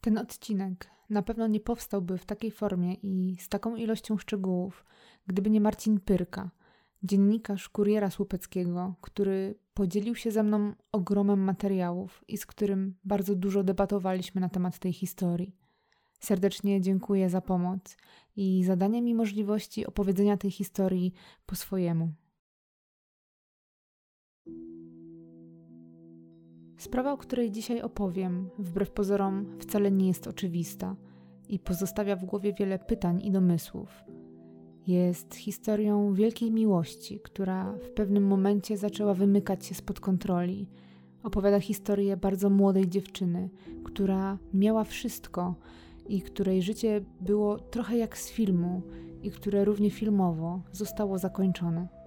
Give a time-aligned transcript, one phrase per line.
[0.00, 4.84] Ten odcinek na pewno nie powstałby w takiej formie i z taką ilością szczegółów,
[5.26, 6.50] gdyby nie Marcin Pyrka,
[7.02, 13.62] dziennikarz Kuriera Słupeckiego, który podzielił się ze mną ogromem materiałów i z którym bardzo dużo
[13.62, 15.56] debatowaliśmy na temat tej historii.
[16.20, 17.96] Serdecznie dziękuję za pomoc
[18.36, 21.12] i za danie mi możliwości opowiedzenia tej historii
[21.46, 22.12] po swojemu.
[26.80, 30.96] Sprawa, o której dzisiaj opowiem, wbrew pozorom wcale nie jest oczywista
[31.48, 34.04] i pozostawia w głowie wiele pytań i domysłów.
[34.86, 40.68] Jest historią wielkiej miłości, która w pewnym momencie zaczęła wymykać się spod kontroli.
[41.22, 43.50] Opowiada historię bardzo młodej dziewczyny,
[43.84, 45.54] która miała wszystko
[46.08, 48.82] i której życie było trochę jak z filmu
[49.22, 51.99] i które równie filmowo zostało zakończone.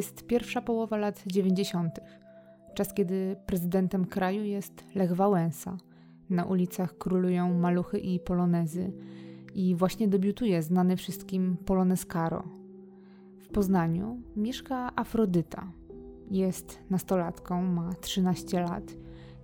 [0.00, 2.00] Jest pierwsza połowa lat 90.,
[2.74, 5.76] czas kiedy prezydentem kraju jest Lech Wałęsa.
[6.30, 8.92] Na ulicach królują maluchy i polonezy
[9.54, 12.44] i właśnie debiutuje znany wszystkim polonez Caro.
[13.38, 15.72] W Poznaniu mieszka Afrodyta.
[16.30, 18.96] Jest nastolatką, ma 13 lat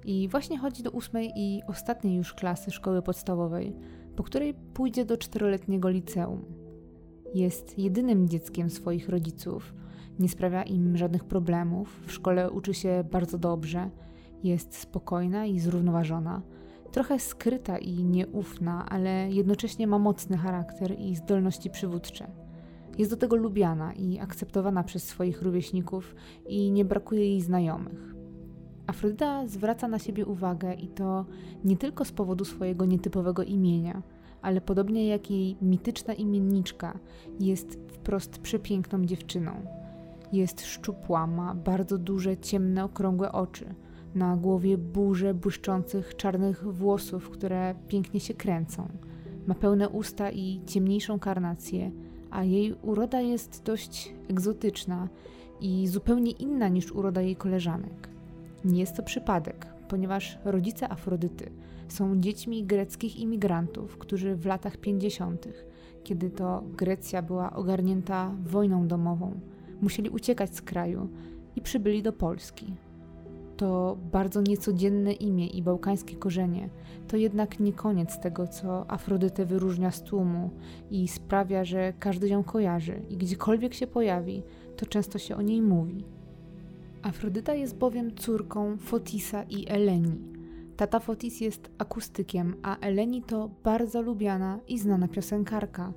[0.04, 3.76] i właśnie chodzi do ósmej i ostatniej już klasy szkoły podstawowej,
[4.16, 6.44] po której pójdzie do czteroletniego liceum.
[7.34, 9.72] Jest jedynym dzieckiem swoich rodziców–
[10.18, 13.90] nie sprawia im żadnych problemów, w szkole uczy się bardzo dobrze,
[14.44, 16.42] jest spokojna i zrównoważona,
[16.92, 22.26] trochę skryta i nieufna, ale jednocześnie ma mocny charakter i zdolności przywódcze.
[22.98, 26.14] Jest do tego lubiana i akceptowana przez swoich rówieśników
[26.46, 28.14] i nie brakuje jej znajomych.
[28.86, 31.26] Afrodyta zwraca na siebie uwagę i to
[31.64, 34.02] nie tylko z powodu swojego nietypowego imienia,
[34.42, 36.98] ale podobnie jak jej mityczna imienniczka,
[37.40, 39.52] jest wprost przepiękną dziewczyną.
[40.32, 43.74] Jest szczupła, ma bardzo duże, ciemne, okrągłe oczy.
[44.14, 48.88] Na głowie burze błyszczących czarnych włosów, które pięknie się kręcą.
[49.46, 51.90] Ma pełne usta i ciemniejszą karnację,
[52.30, 55.08] a jej uroda jest dość egzotyczna
[55.60, 58.08] i zupełnie inna niż uroda jej koleżanek.
[58.64, 61.50] Nie jest to przypadek, ponieważ rodzice Afrodyty
[61.88, 65.48] są dziećmi greckich imigrantów, którzy w latach 50.,
[66.04, 69.40] kiedy to Grecja była ogarnięta wojną domową,
[69.80, 71.08] musieli uciekać z kraju
[71.56, 72.74] i przybyli do Polski.
[73.56, 76.68] To bardzo niecodzienne imię i bałkańskie korzenie
[77.08, 80.50] to jednak nie koniec tego, co Afrodytę wyróżnia z tłumu
[80.90, 84.42] i sprawia, że każdy ją kojarzy i gdziekolwiek się pojawi,
[84.76, 86.04] to często się o niej mówi.
[87.02, 90.18] Afrodyta jest bowiem córką Fotisa i Eleni.
[90.76, 95.92] Tata Fotis jest akustykiem, a Eleni to bardzo lubiana i znana piosenkarka,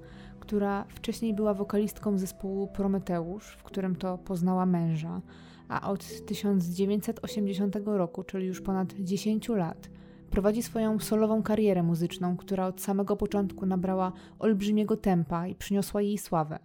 [0.50, 5.22] która wcześniej była wokalistką zespołu Prometeusz, w którym to poznała męża,
[5.68, 9.90] a od 1980 roku, czyli już ponad 10 lat,
[10.30, 16.18] prowadzi swoją solową karierę muzyczną, która od samego początku nabrała olbrzymiego tempa i przyniosła jej
[16.18, 16.60] sławę.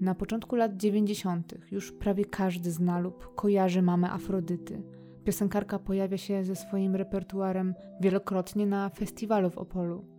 [0.00, 1.54] Na początku lat 90.
[1.70, 4.82] już prawie każdy zna lub kojarzy mamę Afrodyty.
[5.24, 10.13] Piosenkarka pojawia się ze swoim repertuarem wielokrotnie na festiwalu w Opolu.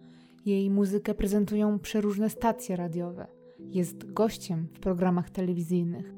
[0.45, 3.27] Jej muzykę prezentują przeróżne stacje radiowe.
[3.59, 6.13] Jest gościem w programach telewizyjnych.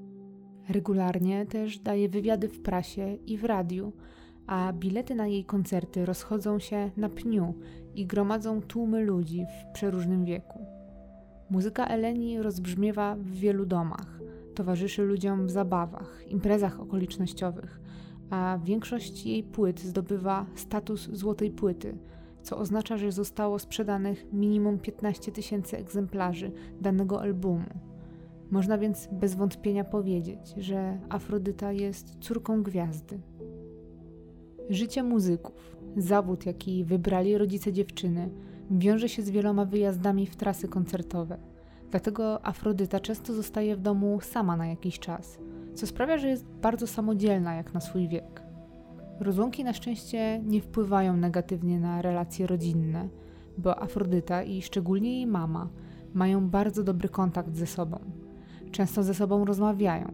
[0.70, 3.94] Regularnie też daje wywiady w prasie i w radiu,
[4.48, 7.54] a bilety na jej koncerty rozchodzą się na pniu
[7.96, 10.66] i gromadzą tłumy ludzi w przeróżnym wieku.
[11.50, 14.20] Muzyka Eleni rozbrzmiewa w wielu domach,
[14.56, 17.80] towarzyszy ludziom w zabawach, imprezach okolicznościowych,
[18.30, 21.98] a większość jej płyt zdobywa status złotej płyty–
[22.48, 26.52] co oznacza, że zostało sprzedanych minimum 15 tysięcy egzemplarzy
[26.82, 27.70] danego albumu.
[28.52, 33.20] Można więc bez wątpienia powiedzieć, że Afrodyta jest córką gwiazdy.
[34.70, 38.30] Życie muzyków, zawód, jaki wybrali rodzice dziewczyny,
[38.72, 41.38] wiąże się z wieloma wyjazdami w trasy koncertowe.
[41.92, 45.40] Dlatego Afrodyta często zostaje w domu sama na jakiś czas,
[45.74, 48.47] co sprawia, że jest bardzo samodzielna jak na swój wiek.
[49.20, 53.10] Rozłąki na szczęście nie wpływają negatywnie na relacje rodzinne,
[53.58, 55.70] bo Afrodyta i szczególnie jej mama
[56.14, 58.00] mają bardzo dobry kontakt ze sobą.
[58.72, 60.12] Często ze sobą rozmawiają.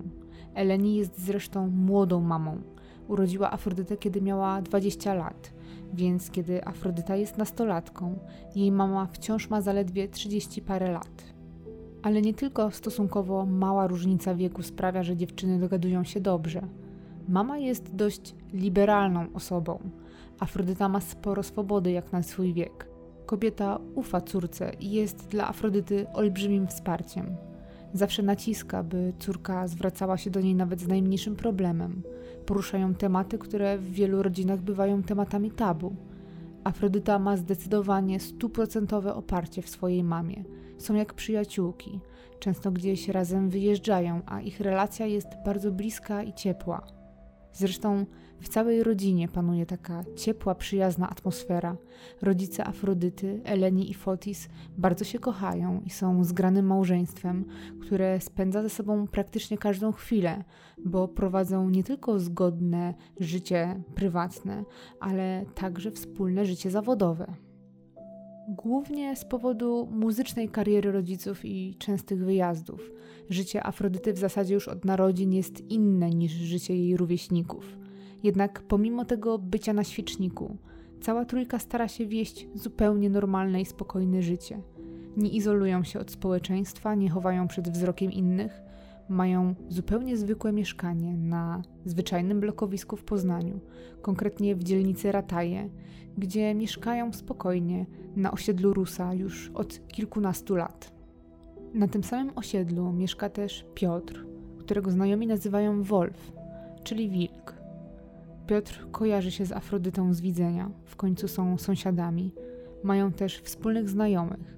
[0.54, 2.62] Eleni jest zresztą młodą mamą.
[3.08, 5.54] urodziła Afrodytę, kiedy miała 20 lat,
[5.94, 8.20] więc kiedy Afrodyta jest nastolatką,
[8.56, 11.24] jej mama wciąż ma zaledwie 30 parę lat.
[12.04, 16.68] Ale nie tylko stosunkowo mała różnica wieku sprawia, że dziewczyny dogadują się dobrze.
[17.30, 19.80] Mama jest dość liberalną osobą.
[20.40, 22.88] Afrodyta ma sporo swobody jak na swój wiek.
[23.26, 27.36] Kobieta ufa córce i jest dla Afrodyty olbrzymim wsparciem.
[27.94, 32.02] Zawsze naciska, by córka zwracała się do niej nawet z najmniejszym problemem.
[32.46, 35.96] Poruszają tematy, które w wielu rodzinach bywają tematami tabu.
[36.64, 40.44] Afrodyta ma zdecydowanie stuprocentowe oparcie w swojej mamie.
[40.78, 42.00] Są jak przyjaciółki.
[42.40, 47.03] Często gdzieś razem wyjeżdżają, a ich relacja jest bardzo bliska i ciepła.
[47.54, 48.06] Zresztą
[48.40, 51.78] w całej rodzinie panuje taka ciepła, przyjazna atmosfera.
[52.22, 57.46] Rodzice Afrodyty, Eleni i Fotis bardzo się kochają i są zgranym małżeństwem,
[57.82, 60.44] które spędza ze sobą praktycznie każdą chwilę,
[60.86, 64.64] bo prowadzą nie tylko zgodne życie prywatne,
[65.00, 67.36] ale także wspólne życie zawodowe.
[68.48, 72.92] Głównie z powodu muzycznej kariery rodziców i częstych wyjazdów.
[73.30, 77.78] Życie Afrodyty w zasadzie już od narodzin jest inne niż życie jej rówieśników.
[78.24, 80.58] Jednak pomimo tego bycia na świeczniku,
[81.02, 84.62] cała trójka stara się wieść zupełnie normalne i spokojne życie.
[85.18, 88.62] Nie izolują się od społeczeństwa, nie chowają przed wzrokiem innych,
[89.10, 93.60] mają zupełnie zwykłe mieszkanie na zwyczajnym blokowisku w Poznaniu,
[94.02, 95.70] konkretnie w dzielnicy Rataje,
[96.18, 97.86] gdzie mieszkają spokojnie
[98.16, 100.94] na osiedlu Rusa już od kilkunastu lat.
[101.74, 104.26] Na tym samym osiedlu mieszka też Piotr,
[104.60, 106.32] którego znajomi nazywają Wolf,
[106.84, 107.56] czyli wilk.
[108.48, 112.34] Piotr kojarzy się z Afrodytą z widzenia, w końcu są sąsiadami,
[112.84, 114.58] mają też wspólnych znajomych,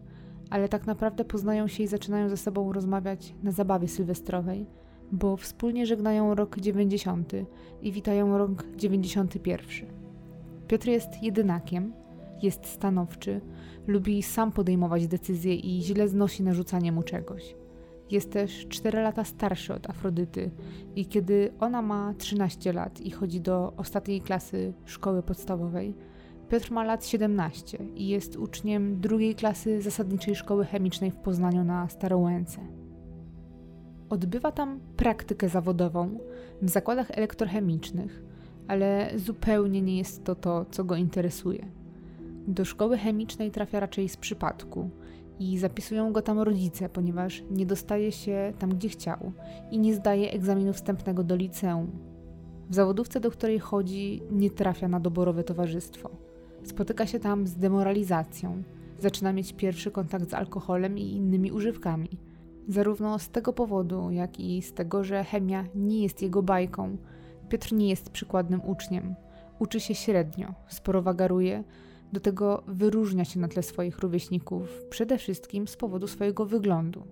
[0.50, 4.66] ale tak naprawdę poznają się i zaczynają ze sobą rozmawiać na zabawie sylwestrowej,
[5.12, 7.34] bo wspólnie żegnają rok 90
[7.82, 9.90] i witają rok 91.
[10.68, 11.94] Piotr jest jedynakiem,
[12.42, 13.42] jest stanowczy,
[13.88, 17.56] lubi sam podejmować decyzje i źle znosi narzucanie mu czegoś.
[18.12, 20.52] Jest też 4 lata starszy od Afrodyty
[20.96, 25.96] i kiedy ona ma 13 lat i chodzi do ostatniej klasy szkoły podstawowej,
[26.50, 31.90] Piotr ma lat 17 i jest uczniem drugiej klasy zasadniczej szkoły chemicznej w Poznaniu na
[31.90, 32.62] Starołęce.
[34.10, 36.20] Odbywa tam praktykę zawodową
[36.62, 38.24] w zakładach elektrochemicznych,
[38.68, 41.66] ale zupełnie nie jest to to, co go interesuje.
[42.48, 44.90] Do szkoły chemicznej trafia raczej z przypadku
[45.40, 49.32] i zapisują go tam rodzice, ponieważ nie dostaje się tam, gdzie chciał
[49.72, 51.92] i nie zdaje egzaminu wstępnego do liceum.
[52.70, 56.25] W zawodówce, do której chodzi, nie trafia na doborowe towarzystwo.
[56.66, 58.64] Spotyka się tam z demoralizacją,
[59.00, 62.10] zaczyna mieć pierwszy kontakt z alkoholem i innymi używkami.
[62.68, 66.98] Zarówno z tego powodu, jak i z tego, że chemia nie jest jego bajką.
[67.50, 69.16] Piotr nie jest przykładnym uczniem.
[69.60, 71.64] Uczy się średnio, sporo wagaruje,
[72.14, 77.04] do tego wyróżnia się na tle swoich rówieśników, przede wszystkim z powodu swojego wyglądu.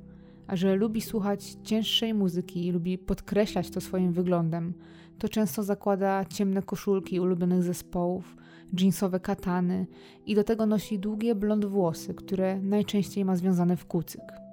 [0.48, 4.74] A że lubi słuchać cięższej muzyki i lubi podkreślać to swoim wyglądem,
[5.20, 8.36] to często zakłada ciemne koszulki ulubionych zespołów,
[8.80, 9.88] jeansowe katany
[10.25, 14.44] i do tego nosi długie blond włosy, które najczęściej ma związane w kucyk.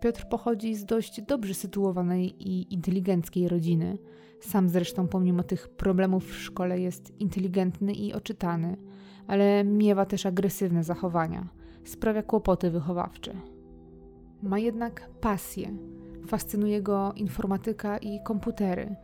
[0.00, 3.98] Piotr pochodzi z dość dobrze sytuowanej i inteligenckiej rodziny.
[4.40, 8.76] Sam zresztą, pomimo tych problemów w szkole, jest inteligentny i oczytany,
[9.26, 11.48] ale miewa też agresywne zachowania.
[11.84, 13.34] Sprawia kłopoty wychowawcze.
[14.42, 15.70] Ma jednak pasję.
[16.30, 18.96] Fascynuje go informatyka i komputery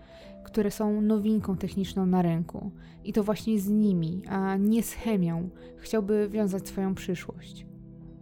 [0.47, 2.71] które są nowinką techniczną na rynku
[3.04, 7.66] i to właśnie z nimi, a nie z chemią, chciałby wiązać swoją przyszłość.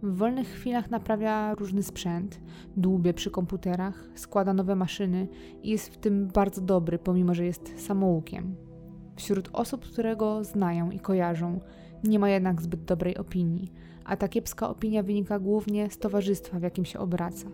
[0.03, 2.41] W wolnych chwilach naprawia różny sprzęt,
[2.77, 5.27] dłubie przy komputerach, składa nowe maszyny
[5.63, 8.55] i jest w tym bardzo dobry, pomimo że jest samoukiem.
[9.15, 11.59] Wśród osób, które go znają i kojarzą,
[12.03, 13.71] nie ma jednak zbyt dobrej opinii,
[14.05, 17.47] a ta kiepska opinia wynika głównie z towarzystwa, w jakim się obraca.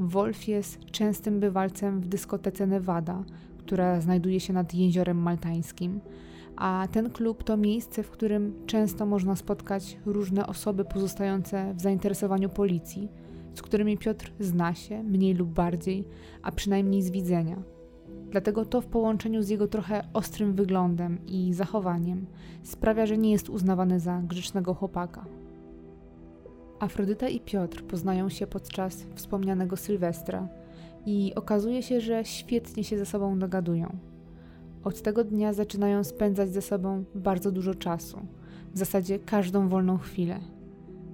[0.00, 3.24] Wolf jest częstym bywalcem w dyskotece Nevada,
[3.58, 6.00] która znajduje się nad jeziorem maltańskim.
[6.56, 12.48] A ten klub to miejsce, w którym często można spotkać różne osoby pozostające w zainteresowaniu
[12.48, 13.08] policji,
[13.54, 16.04] z którymi Piotr zna się, mniej lub bardziej,
[16.42, 17.62] a przynajmniej z widzenia.
[18.30, 22.26] Dlatego to w połączeniu z jego trochę ostrym wyglądem i zachowaniem
[22.62, 25.39] sprawia, że nie jest uznawany za grzecznego chłopaka.
[26.80, 30.48] Afrodyta i Piotr poznają się podczas wspomnianego Sylwestra,
[31.06, 33.96] i okazuje się, że świetnie się ze sobą dogadują.
[34.84, 38.18] Od tego dnia zaczynają spędzać ze sobą bardzo dużo czasu,
[38.74, 40.40] w zasadzie każdą wolną chwilę.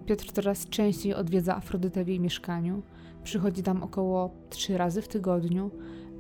[0.07, 2.83] Piotr coraz częściej odwiedza Afrodytę w jej mieszkaniu,
[3.25, 5.71] przychodzi tam około trzy razy w tygodniu,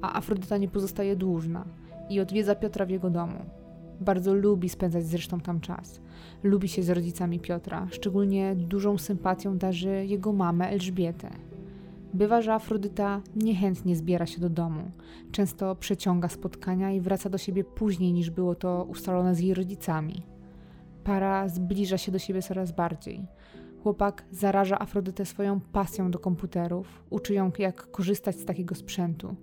[0.02, 1.64] a Afrodyta nie pozostaje dłużna.
[2.10, 3.38] i odwiedza Piotra w jego domu.
[4.00, 6.00] Bardzo lubi spędzać zresztą tam czas.
[6.46, 11.30] Lubi się z rodzicami Piotra, szczególnie dużą sympatią darzy jego mamę Elżbietę.
[12.14, 14.90] Bywa, że Afrodyta niechętnie zbiera się do domu.
[15.32, 20.22] Często przeciąga spotkania i wraca do siebie później niż było to ustalone z jej rodzicami.
[21.04, 23.26] Para zbliża się do siebie coraz bardziej.
[23.82, 29.34] Chłopak zaraża Afrodytę swoją pasją do komputerów, uczy ją jak korzystać z takiego sprzętu.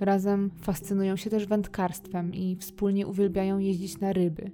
[0.00, 4.50] Razem fascynują się też wędkarstwem i wspólnie uwielbiają jeździć na ryby.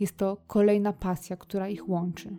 [0.00, 2.36] Jest to kolejna pasja, która ich łączy.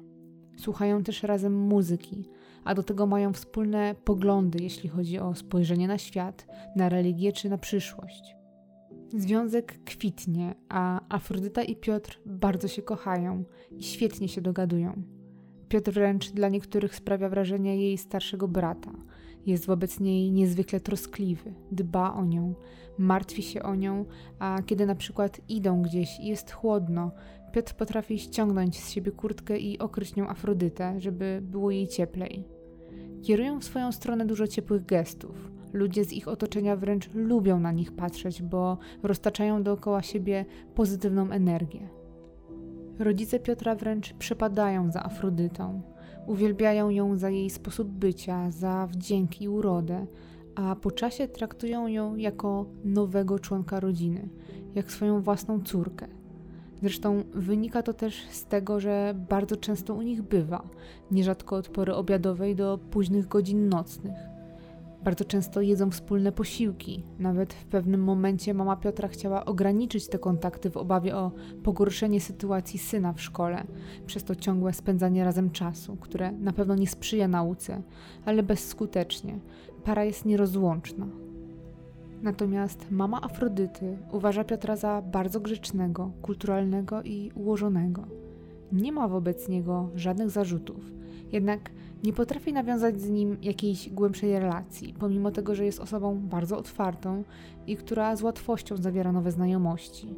[0.57, 2.29] Słuchają też razem muzyki,
[2.63, 7.49] a do tego mają wspólne poglądy, jeśli chodzi o spojrzenie na świat, na religię czy
[7.49, 8.35] na przyszłość.
[9.17, 15.03] Związek kwitnie, a Afrodyta i Piotr bardzo się kochają i świetnie się dogadują.
[15.69, 18.91] Piotr wręcz dla niektórych sprawia wrażenie jej starszego brata.
[19.45, 22.55] Jest wobec niej niezwykle troskliwy, dba o nią,
[22.97, 24.05] martwi się o nią,
[24.39, 27.11] a kiedy na przykład idą gdzieś i jest chłodno,
[27.51, 32.47] Piotr potrafi ściągnąć z siebie kurtkę i okryć nią Afrodytę, żeby było jej cieplej.
[33.23, 35.51] Kierują w swoją stronę dużo ciepłych gestów.
[35.73, 41.89] Ludzie z ich otoczenia wręcz lubią na nich patrzeć, bo roztaczają dookoła siebie pozytywną energię.
[42.99, 45.81] Rodzice Piotra wręcz przepadają za Afrodytą.
[46.27, 50.05] Uwielbiają ją za jej sposób bycia, za wdzięk i urodę,
[50.55, 54.29] a po czasie traktują ją jako nowego członka rodziny,
[54.75, 56.20] jak swoją własną córkę.
[56.81, 60.63] Zresztą wynika to też z tego, że bardzo często u nich bywa,
[61.11, 64.31] nierzadko od pory obiadowej do późnych godzin nocnych.
[65.03, 67.03] Bardzo często jedzą wspólne posiłki.
[67.19, 71.31] Nawet w pewnym momencie mama Piotra chciała ograniczyć te kontakty w obawie o
[71.63, 73.63] pogorszenie sytuacji syna w szkole,
[74.05, 77.81] przez to ciągłe spędzanie razem czasu, które na pewno nie sprzyja nauce,
[78.25, 79.39] ale bezskutecznie.
[79.83, 81.07] Para jest nierozłączna.
[82.23, 88.03] Natomiast mama Afrodyty uważa Piotra za bardzo grzecznego, kulturalnego i ułożonego.
[88.71, 90.91] Nie ma wobec niego żadnych zarzutów,
[91.31, 91.71] jednak
[92.03, 97.23] nie potrafi nawiązać z nim jakiejś głębszej relacji, pomimo tego, że jest osobą bardzo otwartą
[97.67, 100.15] i która z łatwością zawiera nowe znajomości.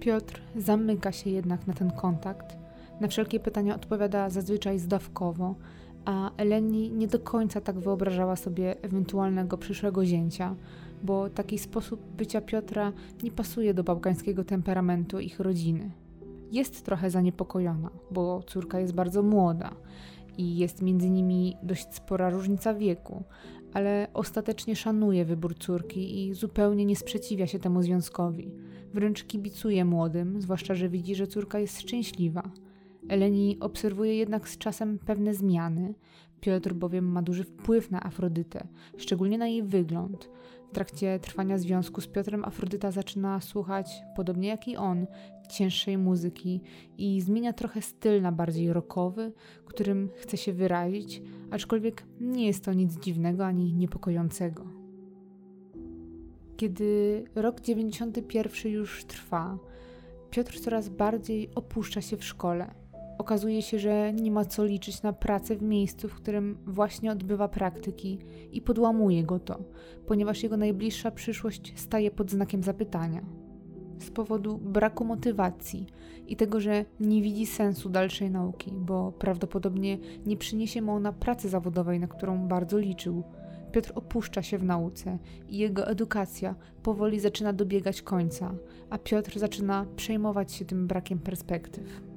[0.00, 2.56] Piotr zamyka się jednak na ten kontakt.
[3.00, 5.54] Na wszelkie pytania odpowiada zazwyczaj zdawkowo,
[6.04, 10.54] a Eleni nie do końca tak wyobrażała sobie ewentualnego przyszłego zięcia,
[11.02, 15.90] bo taki sposób bycia Piotra nie pasuje do bałkańskiego temperamentu ich rodziny.
[16.52, 19.74] Jest trochę zaniepokojona, bo córka jest bardzo młoda
[20.38, 23.24] i jest między nimi dość spora różnica wieku,
[23.72, 28.50] ale ostatecznie szanuje wybór córki i zupełnie nie sprzeciwia się temu związkowi.
[28.94, 32.42] Wręcz kibicuje młodym, zwłaszcza że widzi, że córka jest szczęśliwa.
[33.08, 35.94] Eleni obserwuje jednak z czasem pewne zmiany.
[36.40, 40.30] Piotr bowiem ma duży wpływ na Afrodytę, szczególnie na jej wygląd.
[40.74, 45.06] Trakcie trwania związku z Piotrem Afrodyta zaczyna słuchać, podobnie jak i on,
[45.48, 46.60] cięższej muzyki
[46.98, 49.32] i zmienia trochę styl na bardziej rockowy,
[49.64, 54.64] którym chce się wyrazić, aczkolwiek nie jest to nic dziwnego ani niepokojącego.
[56.56, 59.58] Kiedy rok 91 już trwa,
[60.30, 62.74] Piotr coraz bardziej opuszcza się w szkole.
[63.18, 67.48] Okazuje się, że nie ma co liczyć na pracę w miejscu, w którym właśnie odbywa
[67.48, 68.18] praktyki
[68.52, 69.58] i podłamuje go to,
[70.06, 73.22] ponieważ jego najbliższa przyszłość staje pod znakiem zapytania.
[73.98, 75.86] Z powodu braku motywacji
[76.26, 81.48] i tego, że nie widzi sensu dalszej nauki, bo prawdopodobnie nie przyniesie mu ona pracy
[81.48, 83.22] zawodowej, na którą bardzo liczył.
[83.72, 85.18] Piotr opuszcza się w nauce
[85.48, 88.54] i jego edukacja powoli zaczyna dobiegać końca,
[88.90, 92.13] a Piotr zaczyna przejmować się tym brakiem perspektyw.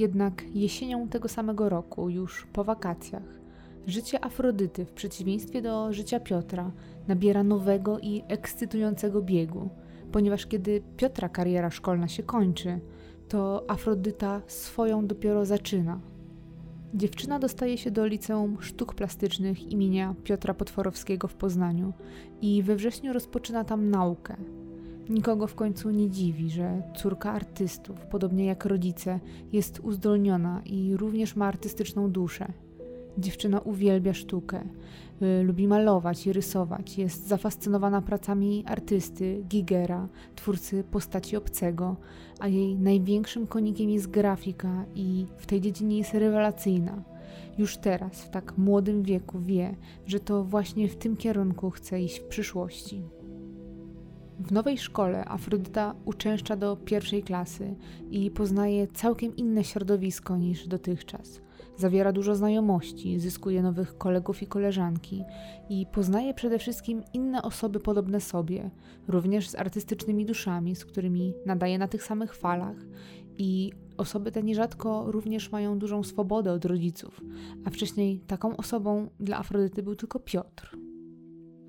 [0.00, 3.40] Jednak jesienią tego samego roku, już po wakacjach,
[3.86, 6.72] życie Afrodyty, w przeciwieństwie do życia Piotra,
[7.08, 9.70] nabiera nowego i ekscytującego biegu,
[10.12, 12.80] ponieważ kiedy Piotra kariera szkolna się kończy,
[13.28, 16.00] to Afrodyta swoją dopiero zaczyna.
[16.94, 21.92] Dziewczyna dostaje się do Liceum Sztuk Plastycznych imienia Piotra Potworowskiego w Poznaniu
[22.40, 24.36] i we wrześniu rozpoczyna tam naukę.
[25.10, 29.20] Nikogo w końcu nie dziwi, że córka artystów, podobnie jak rodzice,
[29.52, 32.52] jest uzdolniona i również ma artystyczną duszę.
[33.18, 34.64] Dziewczyna uwielbia sztukę,
[35.22, 41.96] y, lubi malować i rysować, jest zafascynowana pracami artysty, Gigera, twórcy postaci obcego,
[42.40, 47.02] a jej największym konikiem jest grafika i w tej dziedzinie jest rewelacyjna.
[47.58, 49.76] Już teraz, w tak młodym wieku, wie,
[50.06, 53.02] że to właśnie w tym kierunku chce iść w przyszłości.
[54.40, 57.74] W nowej szkole Afrodyta uczęszcza do pierwszej klasy
[58.10, 61.40] i poznaje całkiem inne środowisko niż dotychczas.
[61.76, 65.24] zawiera dużo znajomości, zyskuje nowych kolegów i koleżanki
[65.70, 68.70] i poznaje przede wszystkim inne osoby podobne sobie,
[69.08, 72.76] również z artystycznymi duszami, z którymi nadaje na tych samych falach
[73.38, 77.20] i osoby te nierzadko również mają dużą swobodę od rodziców,
[77.64, 80.89] a wcześniej taką osobą dla Afrodyty był tylko Piotr.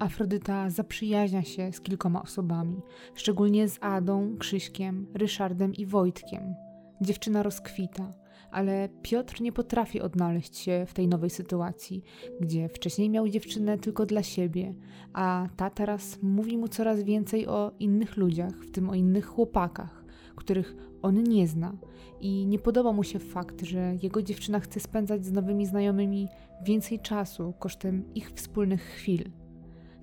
[0.01, 2.81] Afrodyta zaprzyjaźnia się z kilkoma osobami,
[3.15, 6.55] szczególnie z Adą, Krzyśkiem, Ryszardem i Wojtkiem.
[7.01, 8.13] Dziewczyna rozkwita,
[8.51, 12.03] ale Piotr nie potrafi odnaleźć się w tej nowej sytuacji,
[12.39, 14.75] gdzie wcześniej miał dziewczynę tylko dla siebie,
[15.13, 20.05] a ta teraz mówi mu coraz więcej o innych ludziach, w tym o innych chłopakach,
[20.35, 21.77] których on nie zna.
[22.19, 26.27] I nie podoba mu się fakt, że jego dziewczyna chce spędzać z nowymi znajomymi
[26.63, 29.40] więcej czasu kosztem ich wspólnych chwil.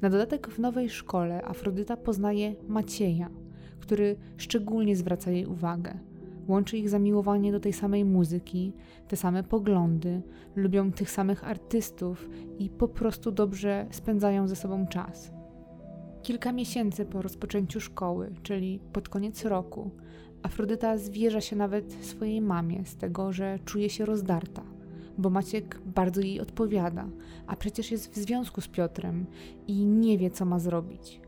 [0.03, 3.31] Na dodatek w nowej szkole Afrodyta poznaje Macieja,
[3.81, 5.99] który szczególnie zwraca jej uwagę.
[6.49, 8.73] Łączy ich zamiłowanie do tej samej muzyki,
[9.09, 10.23] te same poglądy,
[10.57, 12.29] lubią tych samych artystów
[12.59, 15.33] i po prostu dobrze spędzają ze sobą czas.
[16.23, 19.91] Kilka miesięcy po rozpoczęciu szkoły, czyli pod koniec roku,
[20.43, 24.78] Afrodyta zwierza się nawet swojej mamie z tego, że czuje się rozdarta
[25.19, 27.09] bo Maciek bardzo jej odpowiada,
[27.47, 29.27] a przecież jest w związku z Piotrem
[29.67, 31.21] i nie wie, co ma zrobić.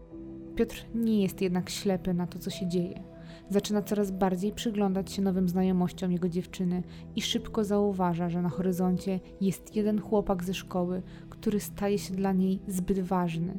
[0.54, 3.02] Piotr nie jest jednak ślepy na to, co się dzieje.
[3.48, 6.82] Zaczyna coraz bardziej przyglądać się nowym znajomościom jego dziewczyny
[7.16, 12.32] i szybko zauważa, że na horyzoncie jest jeden chłopak ze szkoły, który staje się dla
[12.32, 13.58] niej zbyt ważny,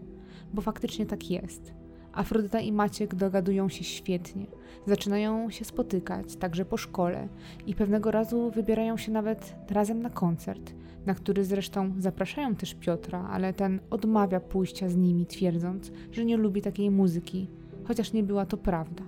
[0.53, 1.80] bo faktycznie tak jest.
[2.13, 4.45] Afrodyta i Maciek dogadują się świetnie.
[4.87, 7.27] Zaczynają się spotykać, także po szkole,
[7.67, 10.73] i pewnego razu wybierają się nawet razem na koncert,
[11.05, 16.37] na który zresztą zapraszają też Piotra, ale ten odmawia pójścia z nimi, twierdząc, że nie
[16.37, 17.47] lubi takiej muzyki,
[17.83, 19.03] chociaż nie była to prawda.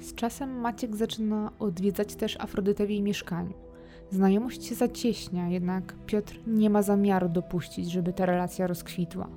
[0.00, 3.52] Z czasem Maciek zaczyna odwiedzać też Afrodytę w jej mieszkaniu.
[4.10, 9.28] Znajomość się zacieśnia, jednak Piotr nie ma zamiaru dopuścić, żeby ta relacja rozkwitła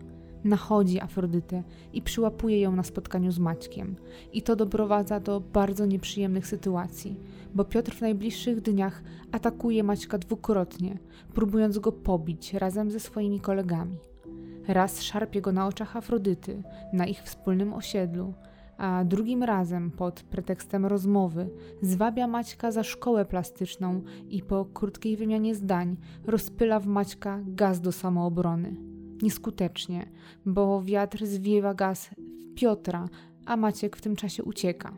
[0.44, 3.96] nachodzi Afrodytę i przyłapuje ją na spotkaniu z Maćkiem.
[4.34, 7.20] I to doprowadza do bardzo nieprzyjemnych sytuacji,
[7.56, 10.98] bo Piotr w najbliższych dniach atakuje Maćka dwukrotnie,
[11.34, 13.98] próbując go pobić razem ze swoimi kolegami.
[14.68, 18.34] Raz szarpie go na oczach Afrodyty, na ich wspólnym osiedlu,
[18.77, 21.50] a drugim razem pod pretekstem rozmowy
[21.82, 27.92] zwabia Maćka za szkołę plastyczną i po krótkiej wymianie zdań rozpyla w Maćka gaz do
[27.92, 28.93] samoobrony
[29.24, 30.09] nieskutecznie,
[30.46, 33.09] bo wiatr zwiewa gaz w Piotra,
[33.46, 34.98] a Maciek w tym czasie ucieka.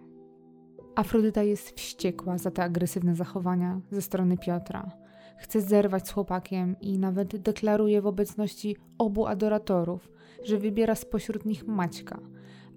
[0.95, 4.91] Afrodyta jest wściekła za te agresywne zachowania ze strony Piotra.
[5.37, 10.11] Chce zerwać z chłopakiem i nawet deklaruje w obecności obu adoratorów,
[10.43, 12.19] że wybiera spośród nich Maćka,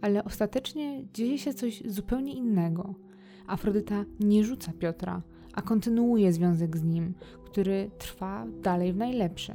[0.00, 2.94] ale ostatecznie dzieje się coś zupełnie innego.
[3.46, 5.22] Afrodyta nie rzuca Piotra,
[5.54, 9.54] a kontynuuje związek z nim, który trwa dalej w najlepsze.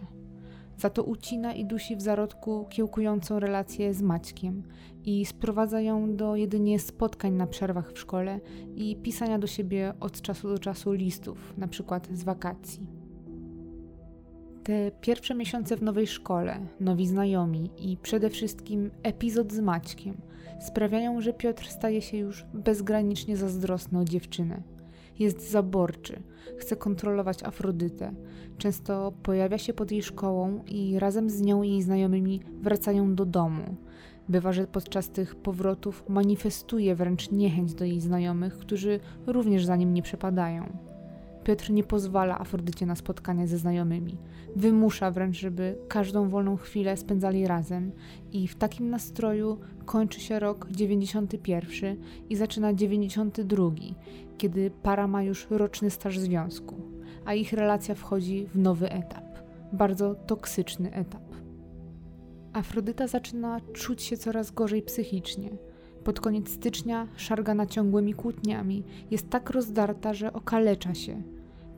[0.78, 4.64] Za to ucina i dusi w zarodku kiełkującą relację z Maćkiem
[5.06, 8.40] i sprowadza ją do jedynie spotkań na przerwach w szkole
[8.76, 12.88] i pisania do siebie od czasu do czasu listów, na przykład z wakacji.
[14.64, 20.18] Te pierwsze miesiące w nowej szkole, nowi znajomi i przede wszystkim epizod z Maćkiem
[20.60, 24.73] sprawiają, że Piotr staje się już bezgranicznie zazdrosny o dziewczynę
[25.20, 26.22] jest zaborczy,
[26.58, 28.14] chce kontrolować Afrodytę.
[28.58, 33.26] Często pojawia się pod jej szkołą i razem z nią i jej znajomymi wracają do
[33.26, 33.76] domu.
[34.30, 39.94] Bywa, że podczas tych powrotów manifestuje wręcz niechęć do jej znajomych, którzy również za nim
[39.94, 40.78] nie przepadają.
[41.44, 44.18] Piotr nie pozwala Afrodycie na spotkania ze znajomymi.
[44.56, 47.92] Wymusza wręcz, żeby każdą wolną chwilę spędzali razem
[48.32, 51.98] i w takim nastroju kończy się rok 91
[52.30, 53.72] i zaczyna 92,
[54.38, 56.76] kiedy para ma już roczny staż związku,
[57.26, 59.40] a ich relacja wchodzi w nowy etap,
[59.74, 61.24] bardzo toksyczny etap.
[62.54, 65.50] Afrodyta zaczyna czuć się coraz gorzej psychicznie.
[66.04, 71.24] Pod koniec stycznia szargana ciągłymi kłótniami jest tak rozdarta, że okalecza się.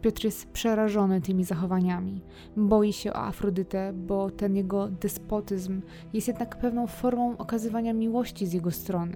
[0.01, 2.21] Piotr jest przerażony tymi zachowaniami.
[2.57, 5.81] Boi się o Afrodytę, bo ten jego despotyzm
[6.13, 9.15] jest jednak pewną formą okazywania miłości z jego strony.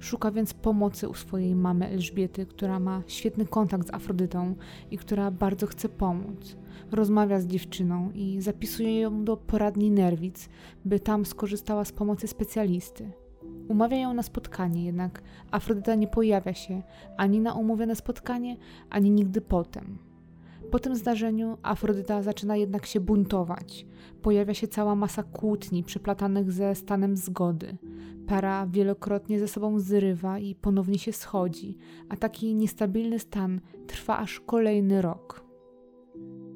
[0.00, 4.54] Szuka więc pomocy u swojej mamy Elżbiety, która ma świetny kontakt z Afrodytą
[4.90, 6.56] i która bardzo chce pomóc.
[6.92, 10.48] Rozmawia z dziewczyną i zapisuje ją do poradni nerwic,
[10.84, 13.10] by tam skorzystała z pomocy specjalisty.
[13.68, 16.82] Umawia ją na spotkanie, jednak Afrodyta nie pojawia się
[17.16, 18.56] ani na umówione spotkanie,
[18.90, 20.07] ani nigdy potem.
[20.70, 23.86] Po tym zdarzeniu Afrodyta zaczyna jednak się buntować.
[24.22, 27.76] Pojawia się cała masa kłótni przyplatanych ze stanem zgody.
[28.26, 31.76] Para wielokrotnie ze sobą zrywa i ponownie się schodzi,
[32.08, 35.44] a taki niestabilny stan trwa aż kolejny rok.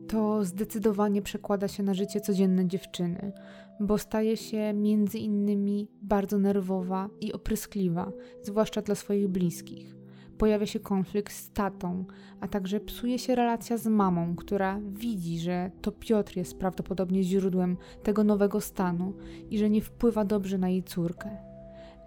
[0.09, 3.33] To zdecydowanie przekłada się na życie codzienne dziewczyny,
[3.81, 10.02] bo staje się między innymi bardzo nerwowa i opryskliwa, zwłaszcza dla swoich bliskich.
[10.43, 12.05] Pojawia się konflikt z tatą,
[12.41, 17.77] a także psuje się relacja z mamą, która widzi, że to Piotr jest prawdopodobnie źródłem
[18.03, 19.13] tego nowego stanu
[19.51, 21.31] i że nie wpływa dobrze na jej córkę.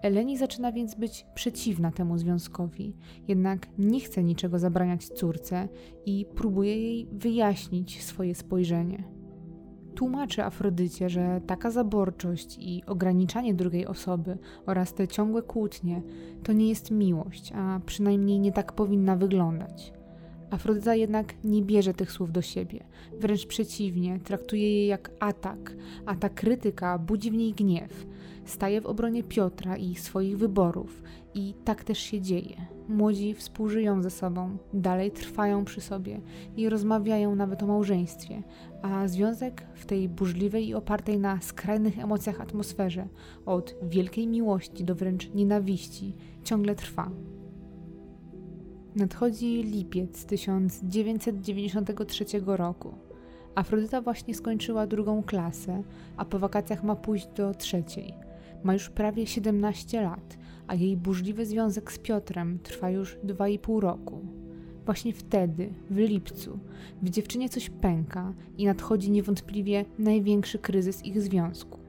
[0.01, 2.95] Eleni zaczyna więc być przeciwna temu związkowi,
[3.27, 5.67] jednak nie chce niczego zabraniać córce
[6.05, 9.14] i próbuje jej wyjaśnić swoje spojrzenie.
[9.95, 16.01] Tłumaczy Afrodycie, że taka zaborczość i ograniczanie drugiej osoby oraz te ciągłe kłótnie
[16.43, 19.93] to nie jest miłość, a przynajmniej nie tak powinna wyglądać.
[20.51, 22.83] Afrodyta jednak nie bierze tych słów do siebie,
[23.19, 28.05] wręcz przeciwnie, traktuje je jak atak, a ta krytyka budzi w niej gniew.
[28.45, 31.03] Staje w obronie Piotra i swoich wyborów,
[31.35, 32.55] i tak też się dzieje.
[32.89, 36.21] Młodzi współżyją ze sobą, dalej trwają przy sobie
[36.57, 38.43] i rozmawiają nawet o małżeństwie,
[38.81, 43.07] a związek w tej burzliwej i opartej na skrajnych emocjach atmosferze,
[43.45, 47.11] od wielkiej miłości do wręcz nienawiści, ciągle trwa.
[48.95, 52.93] Nadchodzi lipiec 1993 roku.
[53.55, 55.83] Afrodyta właśnie skończyła drugą klasę,
[56.17, 58.24] a po wakacjach ma pójść do trzeciej.
[58.65, 64.21] Ma już prawie 17 lat, a jej burzliwy związek z Piotrem trwa już 2,5 roku.
[64.85, 66.59] Właśnie wtedy, w lipcu,
[67.01, 71.79] w dziewczynie coś pęka i nadchodzi niewątpliwie największy kryzys ich związku.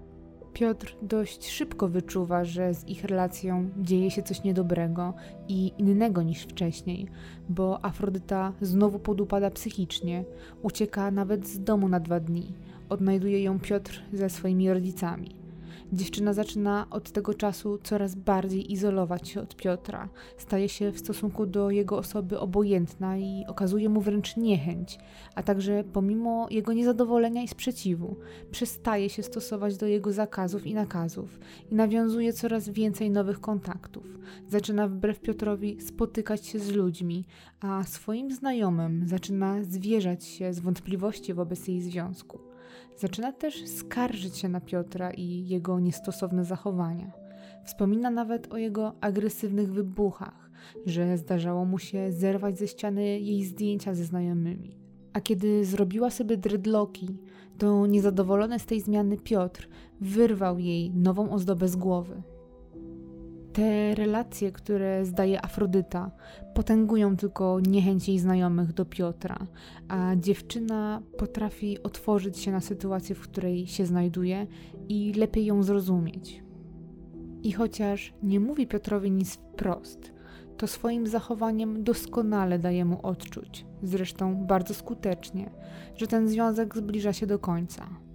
[0.52, 5.14] Piotr dość szybko wyczuwa, że z ich relacją dzieje się coś niedobrego
[5.48, 7.06] i innego niż wcześniej,
[7.48, 10.24] bo Afrodyta znowu podupada psychicznie,
[10.62, 12.52] ucieka nawet z domu na dwa dni.
[12.88, 15.45] Odnajduje ją Piotr ze swoimi rodzicami.
[15.92, 20.08] Dziewczyna zaczyna od tego czasu coraz bardziej izolować się od Piotra.
[20.36, 24.98] Staje się w stosunku do jego osoby obojętna i okazuje mu wręcz niechęć,
[25.34, 28.16] a także pomimo jego niezadowolenia i sprzeciwu,
[28.50, 31.38] przestaje się stosować do jego zakazów i nakazów
[31.70, 34.18] i nawiązuje coraz więcej nowych kontaktów.
[34.48, 37.24] Zaczyna wbrew Piotrowi spotykać się z ludźmi,
[37.60, 42.45] a swoim znajomym zaczyna zwierzać się z wątpliwości wobec jej związku.
[42.96, 47.12] Zaczyna też skarżyć się na Piotra i jego niestosowne zachowania.
[47.64, 50.50] Wspomina nawet o jego agresywnych wybuchach,
[50.86, 54.76] że zdarzało mu się zerwać ze ściany jej zdjęcia ze znajomymi.
[55.12, 57.18] A kiedy zrobiła sobie dreadlocki,
[57.58, 59.68] to niezadowolony z tej zmiany Piotr
[60.00, 62.22] wyrwał jej nową ozdobę z głowy.
[63.56, 66.10] Te relacje, które zdaje Afrodyta,
[66.54, 69.38] potęgują tylko niechęć jej znajomych do Piotra,
[69.88, 74.46] a dziewczyna potrafi otworzyć się na sytuację, w której się znajduje
[74.88, 76.42] i lepiej ją zrozumieć.
[77.42, 80.12] I chociaż nie mówi Piotrowi nic wprost,
[80.56, 85.50] to swoim zachowaniem doskonale daje mu odczuć, zresztą bardzo skutecznie,
[85.94, 88.05] że ten związek zbliża się do końca.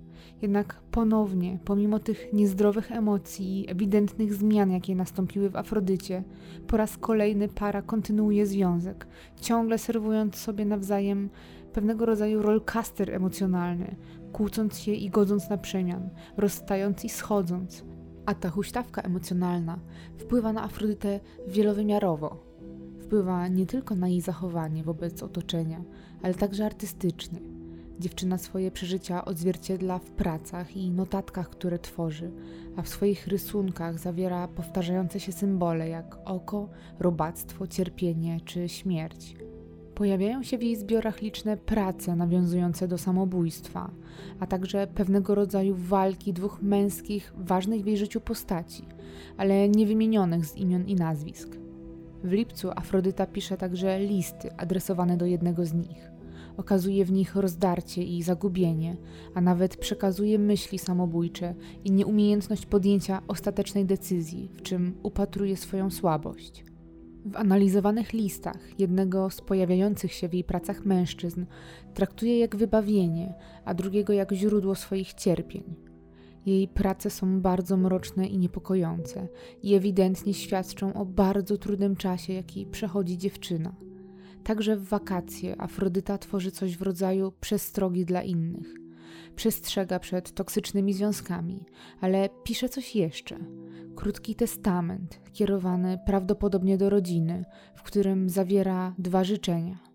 [0.41, 6.23] Jednak ponownie, pomimo tych niezdrowych emocji i ewidentnych zmian, jakie nastąpiły w Afrodycie,
[6.67, 9.07] po raz kolejny para kontynuuje związek,
[9.41, 11.29] ciągle serwując sobie nawzajem
[11.73, 13.95] pewnego rodzaju rollcaster emocjonalny,
[14.33, 17.85] kłócąc się i godząc na przemian, rozstając i schodząc.
[18.25, 19.79] A ta huśtawka emocjonalna
[20.17, 22.43] wpływa na Afrodytę wielowymiarowo.
[23.01, 25.83] Wpływa nie tylko na jej zachowanie wobec otoczenia,
[26.21, 27.60] ale także artystycznie
[28.01, 32.31] Dziewczyna swoje przeżycia odzwierciedla w pracach i notatkach, które tworzy,
[32.75, 39.35] a w swoich rysunkach zawiera powtarzające się symbole jak oko, robactwo, cierpienie czy śmierć.
[39.95, 43.91] Pojawiają się w jej zbiorach liczne prace nawiązujące do samobójstwa,
[44.39, 48.85] a także pewnego rodzaju walki dwóch męskich, ważnych w jej życiu postaci,
[49.37, 51.49] ale nie wymienionych z imion i nazwisk.
[52.23, 56.10] W lipcu Afrodyta pisze także listy adresowane do jednego z nich
[56.57, 58.97] okazuje w nich rozdarcie i zagubienie,
[59.33, 66.63] a nawet przekazuje myśli samobójcze i nieumiejętność podjęcia ostatecznej decyzji, w czym upatruje swoją słabość.
[67.25, 71.45] W analizowanych listach jednego z pojawiających się w jej pracach mężczyzn
[71.93, 73.33] traktuje jak wybawienie,
[73.65, 75.63] a drugiego jak źródło swoich cierpień.
[76.45, 79.27] Jej prace są bardzo mroczne i niepokojące
[79.63, 83.75] i ewidentnie świadczą o bardzo trudnym czasie, jaki przechodzi dziewczyna.
[84.43, 88.67] Także w wakacje Afrodyta tworzy coś w rodzaju przestrogi dla innych.
[89.35, 91.65] Przestrzega przed toksycznymi związkami,
[92.01, 93.37] ale pisze coś jeszcze.
[93.95, 99.77] Krótki testament, kierowany prawdopodobnie do rodziny, w którym zawiera dwa życzenia–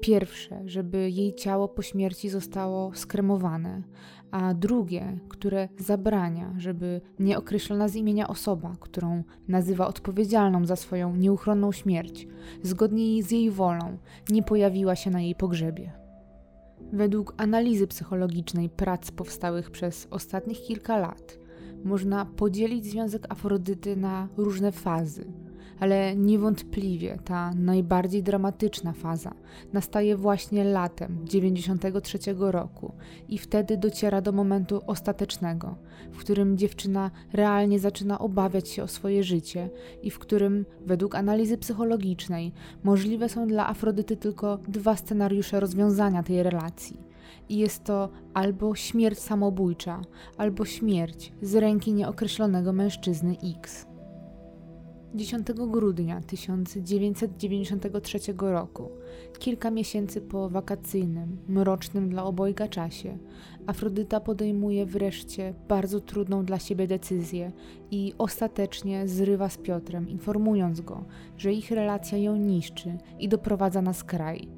[0.00, 3.82] Pierwsze, żeby jej ciało po śmierci zostało skremowane,
[4.30, 11.72] a drugie, które zabrania, żeby nieokreślona z imienia osoba, którą nazywa odpowiedzialną za swoją nieuchronną
[11.72, 12.28] śmierć,
[12.62, 13.98] zgodnie z jej wolą,
[14.30, 15.92] nie pojawiła się na jej pogrzebie.
[16.92, 21.38] Według analizy psychologicznej prac powstałych przez ostatnich kilka lat,
[21.84, 25.32] można podzielić związek Afrodyty na różne fazy–
[25.80, 29.34] ale niewątpliwie ta najbardziej dramatyczna faza
[29.72, 32.92] nastaje właśnie latem 93 roku
[33.28, 35.76] i wtedy dociera do momentu ostatecznego,
[36.12, 39.70] w którym dziewczyna realnie zaczyna obawiać się o swoje życie
[40.02, 42.52] i w którym, według analizy psychologicznej,
[42.84, 47.08] możliwe są dla Afrodyty tylko dwa scenariusze rozwiązania tej relacji.
[47.48, 50.00] I jest to albo śmierć samobójcza,
[50.36, 53.87] albo śmierć z ręki nieokreślonego mężczyzny X.
[55.14, 58.90] 10 grudnia 1993 roku,
[59.38, 63.18] kilka miesięcy po wakacyjnym, mrocznym dla obojga czasie,
[63.68, 67.52] Afrodyta podejmuje wreszcie bardzo trudną dla siebie decyzję
[67.90, 71.04] i ostatecznie zrywa z Piotrem, informując go,
[71.36, 74.48] że ich relacja ją niszczy i doprowadza na skraj.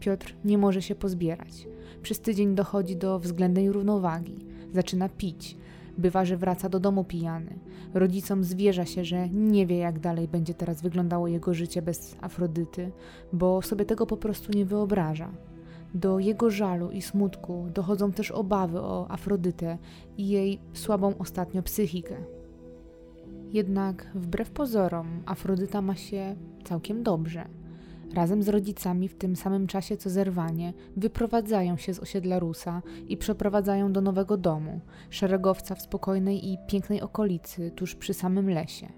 [0.00, 1.68] Piotr nie może się pozbierać.
[2.02, 4.46] Przez tydzień dochodzi do względnej równowagi.
[4.72, 5.56] Zaczyna pić,
[5.98, 7.58] Bywa, że wraca do domu pijany.
[7.94, 12.92] Rodzicom zwierza się, że nie wie, jak dalej będzie teraz wyglądało jego życie bez Afrodyty,
[13.32, 15.30] bo sobie tego po prostu nie wyobraża.
[15.94, 19.78] Do jego żalu i smutku dochodzą też obawy o Afrodytę
[20.18, 22.16] i jej słabą ostatnio psychikę.
[23.52, 27.48] Jednak wbrew pozorom, Afrodyta ma się całkiem dobrze.
[28.14, 33.16] Razem z rodzicami w tym samym czasie co zerwanie wyprowadzają się z osiedla Rusa i
[33.16, 38.88] przeprowadzają do nowego domu, szeregowca w spokojnej i pięknej okolicy, tuż przy samym lesie.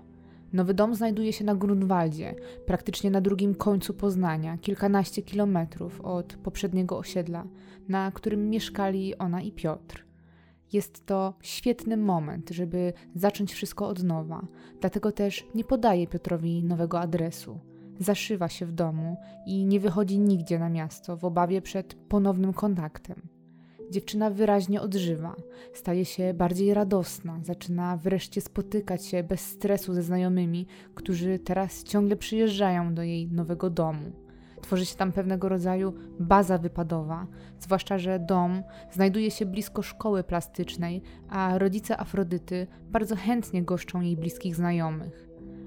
[0.52, 2.34] Nowy dom znajduje się na Grunwaldzie,
[2.66, 7.46] praktycznie na drugim końcu Poznania, kilkanaście kilometrów od poprzedniego osiedla,
[7.88, 10.04] na którym mieszkali ona i Piotr.
[10.72, 14.46] Jest to świetny moment, żeby zacząć wszystko od nowa,
[14.80, 17.60] dlatego też nie podaje Piotrowi nowego adresu
[17.98, 23.28] zaszywa się w domu i nie wychodzi nigdzie na miasto w obawie przed ponownym kontaktem.
[23.90, 25.36] Dziewczyna wyraźnie odżywa,
[25.74, 32.16] staje się bardziej radosna, zaczyna wreszcie spotykać się bez stresu ze znajomymi, którzy teraz ciągle
[32.16, 34.12] przyjeżdżają do jej nowego domu.
[34.62, 37.26] Tworzy się tam pewnego rodzaju baza wypadowa,
[37.58, 44.16] zwłaszcza, że dom znajduje się blisko szkoły plastycznej, a rodzice Afrodyty bardzo chętnie goszczą jej
[44.16, 45.25] bliskich znajomych.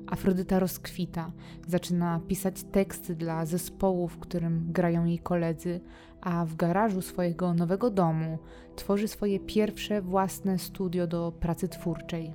[0.09, 1.31] Afrodyta rozkwita,
[1.67, 5.81] zaczyna pisać teksty dla zespołu, w którym grają jej koledzy,
[6.21, 8.39] a w garażu swojego nowego domu
[8.75, 12.33] tworzy swoje pierwsze własne studio do pracy twórczej.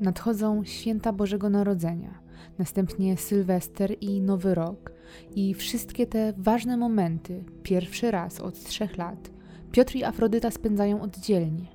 [0.00, 2.18] Nadchodzą święta Bożego Narodzenia,
[2.58, 4.92] następnie Sylwester i Nowy Rok,
[5.34, 9.30] i wszystkie te ważne momenty, pierwszy raz od trzech lat,
[9.72, 11.66] Piotr i Afrodyta spędzają oddzielnie.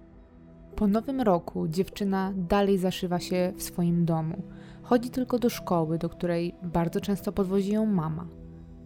[0.75, 4.43] Po nowym roku dziewczyna dalej zaszywa się w swoim domu
[4.91, 8.27] Chodzi tylko do szkoły, do której bardzo często podwozi ją mama.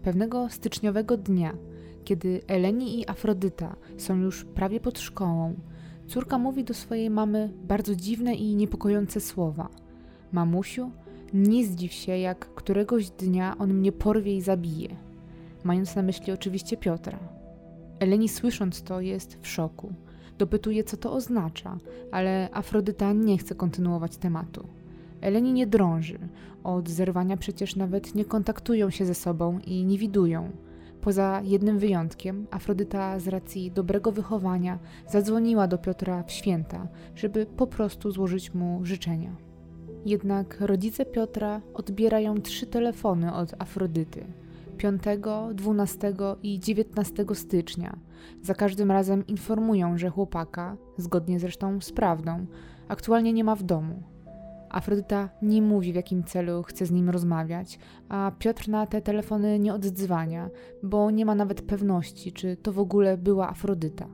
[0.01, 1.53] Pewnego styczniowego dnia,
[2.03, 5.53] kiedy Eleni i Afrodyta są już prawie pod szkołą,
[6.07, 9.69] córka mówi do swojej mamy bardzo dziwne i niepokojące słowa.
[10.31, 10.91] Mamusiu,
[11.33, 14.89] nie zdziw się, jak któregoś dnia on mnie porwie i zabije.
[15.63, 17.19] Mając na myśli oczywiście Piotra.
[17.99, 19.93] Eleni słysząc to jest w szoku.
[20.37, 21.77] Dopytuje, co to oznacza,
[22.11, 24.67] ale Afrodyta nie chce kontynuować tematu.
[25.25, 26.19] Eleni nie drąży.
[26.63, 30.51] Od zerwania przecież nawet nie kontaktują się ze sobą i nie widują.
[31.01, 37.67] Poza jednym wyjątkiem, Afrodyta z racji dobrego wychowania zadzwoniła do Piotra w święta, żeby po
[37.67, 39.35] prostu złożyć mu życzenia.
[40.05, 44.25] Jednak rodzice Piotra odbierają trzy telefony od Afrodyty
[44.77, 45.03] 5,
[45.53, 47.97] 12 i 19 stycznia.
[48.41, 52.45] Za każdym razem informują, że chłopaka, zgodnie zresztą z prawdą,
[52.87, 54.14] aktualnie nie ma w domu.
[54.75, 59.59] Afrodyta nie mówi, w jakim celu chce z nim rozmawiać, a Piotr na te telefony
[59.59, 60.49] nie oddzwania,
[60.83, 64.07] bo nie ma nawet pewności, czy to w ogóle była Afrodyta.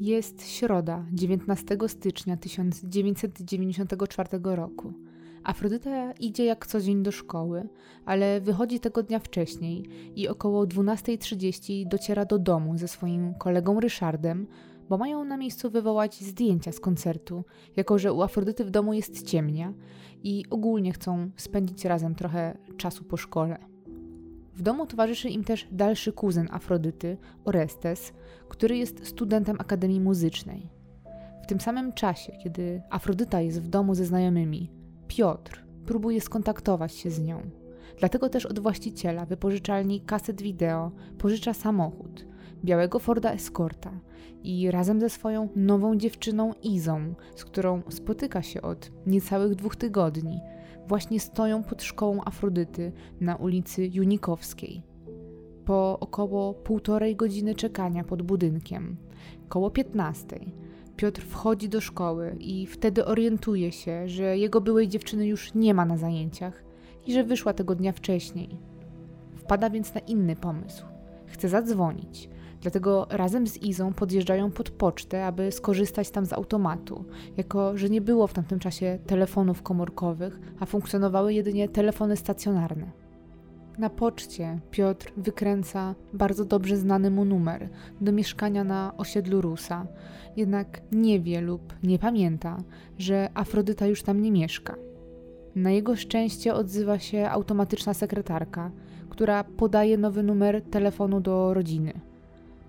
[0.00, 4.92] Jest środa, 19 stycznia 1994 roku.
[5.44, 7.68] Afrodyta idzie jak co dzień do szkoły,
[8.04, 9.84] ale wychodzi tego dnia wcześniej
[10.16, 14.46] i około 12.30 dociera do domu ze swoim kolegą Ryszardem,
[14.92, 17.44] bo mają na miejscu wywołać zdjęcia z koncertu,
[17.76, 19.72] jako że u Afrodyty w domu jest ciemnia
[20.22, 23.58] i ogólnie chcą spędzić razem trochę czasu po szkole.
[24.54, 28.12] W domu towarzyszy im też dalszy kuzyn Afrodyty, Orestes,
[28.48, 30.70] który jest studentem Akademii Muzycznej.
[31.42, 34.70] W tym samym czasie, kiedy Afrodyta jest w domu ze znajomymi,
[35.08, 37.42] Piotr próbuje skontaktować się z nią.
[37.98, 42.26] Dlatego też od właściciela wypożyczalni kaset wideo pożycza samochód,
[42.64, 43.92] białego Forda Escorta
[44.42, 50.40] i razem ze swoją nową dziewczyną Izą, z którą spotyka się od niecałych dwóch tygodni,
[50.88, 54.82] właśnie stoją pod szkołą Afrodyty na ulicy Junikowskiej.
[55.64, 58.96] Po około półtorej godziny czekania pod budynkiem,
[59.48, 60.38] koło 15,
[60.96, 65.84] Piotr wchodzi do szkoły i wtedy orientuje się, że jego byłej dziewczyny już nie ma
[65.84, 66.64] na zajęciach
[67.06, 68.58] i że wyszła tego dnia wcześniej.
[69.36, 70.84] Wpada więc na inny pomysł.
[71.26, 72.28] Chce zadzwonić,
[72.62, 77.04] dlatego razem z Izą podjeżdżają pod pocztę, aby skorzystać tam z automatu,
[77.36, 82.90] jako że nie było w tamtym czasie telefonów komórkowych, a funkcjonowały jedynie telefony stacjonarne.
[83.78, 87.68] Na poczcie Piotr wykręca bardzo dobrze znany mu numer
[88.00, 89.86] do mieszkania na osiedlu Rusa,
[90.36, 92.58] jednak nie wie lub nie pamięta,
[92.98, 94.76] że Afrodyta już tam nie mieszka.
[95.54, 98.70] Na jego szczęście odzywa się automatyczna sekretarka,
[99.08, 102.11] która podaje nowy numer telefonu do rodziny.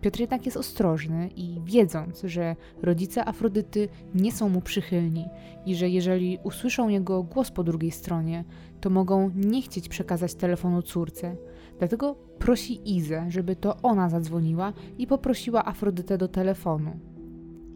[0.03, 5.25] Piotr jednak jest ostrożny i wiedząc, że rodzice Afrodyty nie są mu przychylni
[5.65, 8.43] i że jeżeli usłyszą jego głos po drugiej stronie,
[8.81, 11.35] to mogą nie chcieć przekazać telefonu córce.
[11.79, 16.99] Dlatego prosi Izę, żeby to ona zadzwoniła i poprosiła Afrodytę do telefonu.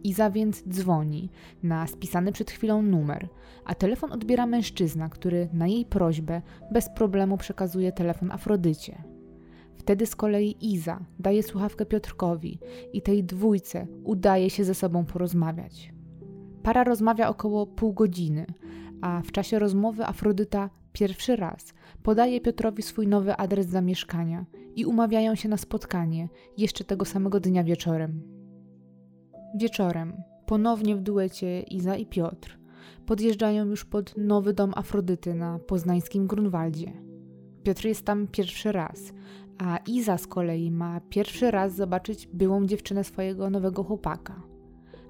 [0.04, 1.30] Iza więc dzwoni
[1.62, 3.28] na spisany przed chwilą numer,
[3.64, 9.17] a telefon odbiera mężczyzna, który na jej prośbę bez problemu przekazuje telefon Afrodycie.
[9.88, 12.58] Wtedy z kolei Iza daje słuchawkę Piotrkowi
[12.92, 15.92] i tej dwójce udaje się ze sobą porozmawiać.
[16.62, 18.46] Para rozmawia około pół godziny,
[19.00, 24.46] a w czasie rozmowy Afrodyta pierwszy raz podaje Piotrowi swój nowy adres zamieszkania
[24.76, 28.22] i umawiają się na spotkanie jeszcze tego samego dnia wieczorem.
[29.54, 32.58] Wieczorem, ponownie w duecie Iza i Piotr,
[33.06, 36.92] podjeżdżają już pod nowy dom Afrodyty na poznańskim Grunwaldzie.
[37.62, 39.12] Piotr jest tam pierwszy raz,
[39.58, 44.42] a Iza z kolei ma pierwszy raz zobaczyć byłą dziewczynę swojego nowego chłopaka.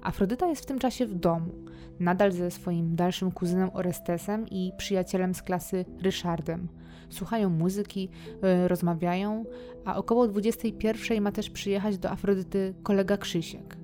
[0.01, 1.51] Afrodyta jest w tym czasie w domu,
[1.99, 6.67] nadal ze swoim dalszym kuzynem Orestesem i przyjacielem z klasy Ryszardem.
[7.09, 8.09] Słuchają muzyki,
[8.43, 9.45] yy, rozmawiają,
[9.85, 13.77] a około 21 ma też przyjechać do Afrodyty kolega Krzysiek.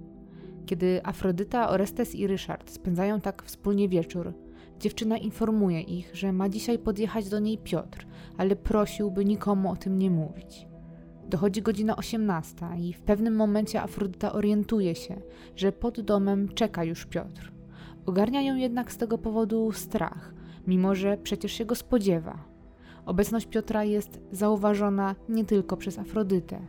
[0.66, 4.34] Kiedy Afrodyta, Orestes i Ryszard spędzają tak wspólnie wieczór,
[4.80, 8.06] dziewczyna informuje ich, że ma dzisiaj podjechać do niej Piotr,
[8.38, 10.68] ale prosił, by nikomu o tym nie mówić.
[11.30, 15.22] Dochodzi godzina 18 i w pewnym momencie Afrodyta orientuje się,
[15.56, 17.52] że pod domem czeka już Piotr.
[18.06, 20.34] Ogarnia ją jednak z tego powodu strach,
[20.68, 22.56] mimo że przecież się go spodziewa.
[23.06, 26.60] Obecność Piotra jest zauważona nie tylko przez Afrodytę.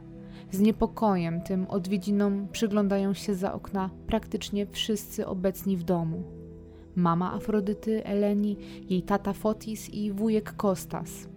[0.51, 6.46] Z niepokojem tym odwiedzinom przyglądają się za okna praktycznie wszyscy obecni w domu.
[6.97, 8.57] Mama Afrodyty, Eleni,
[8.91, 11.29] jej tata Fotis i wujek Kostas.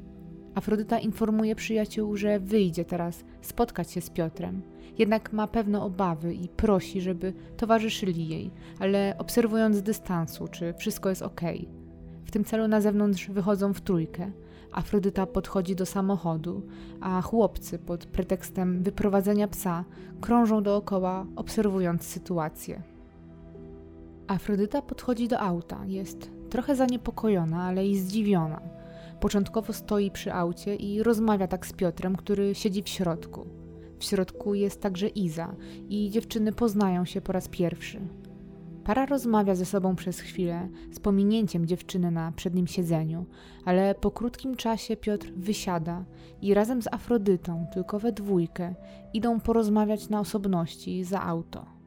[0.55, 4.61] Afrodyta informuje przyjaciół, że wyjdzie teraz spotkać się z Piotrem.
[4.97, 11.09] Jednak ma pewne obawy i prosi, żeby towarzyszyli jej, ale obserwując z dystansu, czy wszystko
[11.09, 11.41] jest ok.
[12.25, 14.31] W tym celu na zewnątrz wychodzą w trójkę.
[14.71, 16.61] Afrodyta podchodzi do samochodu,
[17.01, 19.85] a chłopcy pod pretekstem wyprowadzenia psa
[20.21, 22.98] krążą dookoła, obserwując sytuację.
[24.29, 28.61] Afrodyta podchodzi do auta, jest trochę zaniepokojona, ale i zdziwiona.
[29.19, 33.47] Początkowo stoi przy aucie i rozmawia tak z Piotrem, który siedzi w środku.
[33.99, 35.55] W środku jest także Iza
[35.89, 37.99] i dziewczyny poznają się po raz pierwszy.
[38.83, 43.25] Para rozmawia ze sobą przez chwilę, z pominięciem dziewczyny na przednim siedzeniu,
[43.65, 46.05] ale po krótkim czasie Piotr wysiada
[46.41, 48.75] i razem z Afrodytą, tylko we dwójkę,
[49.13, 51.79] idą porozmawiać na osobności za auto.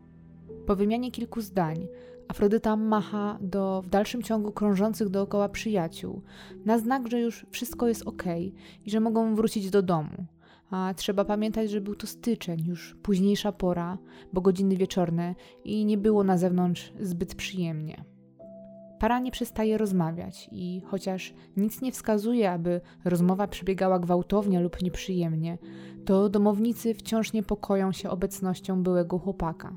[0.67, 1.89] Po wymianie kilku zdań,
[2.33, 6.23] Afrodyta macha do w dalszym ciągu krążących dookoła przyjaciół,
[6.65, 8.23] na znak, że już wszystko jest ok
[8.87, 10.27] i że mogą wrócić do domu.
[10.71, 13.99] A trzeba pamiętać, że był to styczeń, już późniejsza pora,
[14.33, 18.05] bo godziny wieczorne i nie było na zewnątrz zbyt przyjemnie.
[18.99, 25.59] Para nie przestaje rozmawiać i chociaż nic nie wskazuje, aby rozmowa przebiegała gwałtownie lub nieprzyjemnie,
[26.05, 29.77] to domownicy wciąż niepokoją się obecnością byłego chłopaka.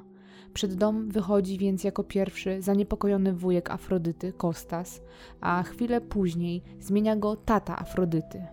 [0.56, 5.02] Przed dom wychodzi więc jako pierwszy zaniepokojony wujek Afrodyty, Kostas,
[5.42, 8.46] a chwilę później zmienia go tata Afrodyty.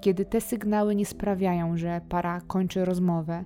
[0.00, 3.44] Kiedy te sygnały nie sprawiają, że para kończy rozmowę,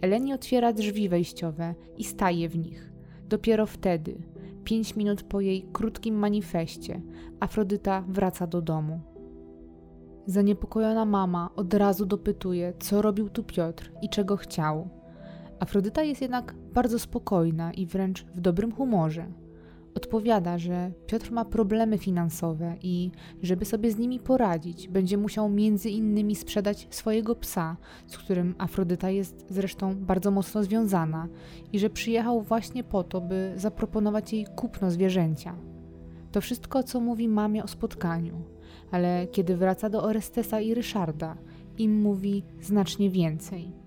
[0.00, 2.92] Eleni otwiera drzwi wejściowe i staje w nich.
[3.28, 4.22] Dopiero wtedy,
[4.64, 7.00] pięć minut po jej krótkim manifestie,
[7.40, 9.00] Afrodyta wraca do domu.
[10.26, 14.97] Zaniepokojona mama od razu dopytuje, co robił tu Piotr i czego chciał.
[15.60, 19.26] Afrodyta jest jednak bardzo spokojna i wręcz w dobrym humorze.
[19.94, 23.10] Odpowiada, że Piotr ma problemy finansowe i
[23.42, 29.10] żeby sobie z nimi poradzić, będzie musiał między innymi sprzedać swojego psa, z którym Afrodyta
[29.10, 31.28] jest zresztą bardzo mocno związana,
[31.72, 35.54] i że przyjechał właśnie po to, by zaproponować jej kupno zwierzęcia.
[36.32, 38.42] To wszystko, co mówi mamie o spotkaniu,
[38.90, 41.36] ale kiedy wraca do Orestesa i Ryszarda
[41.78, 43.77] im mówi znacznie więcej.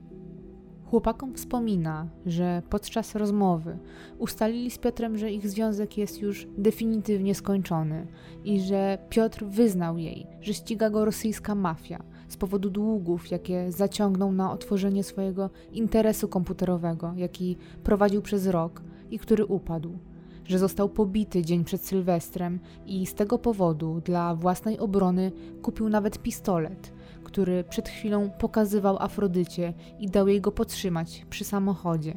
[0.92, 3.78] Chłopakom wspomina, że podczas rozmowy
[4.18, 8.08] ustalili z Piotrem, że ich związek jest już definitywnie skończony
[8.44, 14.32] i że Piotr wyznał jej, że ściga go rosyjska mafia z powodu długów, jakie zaciągnął
[14.32, 18.82] na otworzenie swojego interesu komputerowego, jaki prowadził przez rok
[19.12, 19.98] i który upadł.
[20.46, 25.32] Że został pobity dzień przed Sylwestrem i z tego powodu dla własnej obrony
[25.62, 26.94] kupił nawet pistolet,
[27.32, 32.14] który przed chwilą pokazywał Afrodycie i dał jej go podtrzymać przy samochodzie.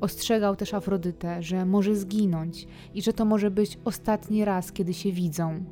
[0.00, 5.12] Ostrzegał też Afrodytę, że może zginąć i że to może być ostatni raz, kiedy się
[5.12, 5.64] widzą.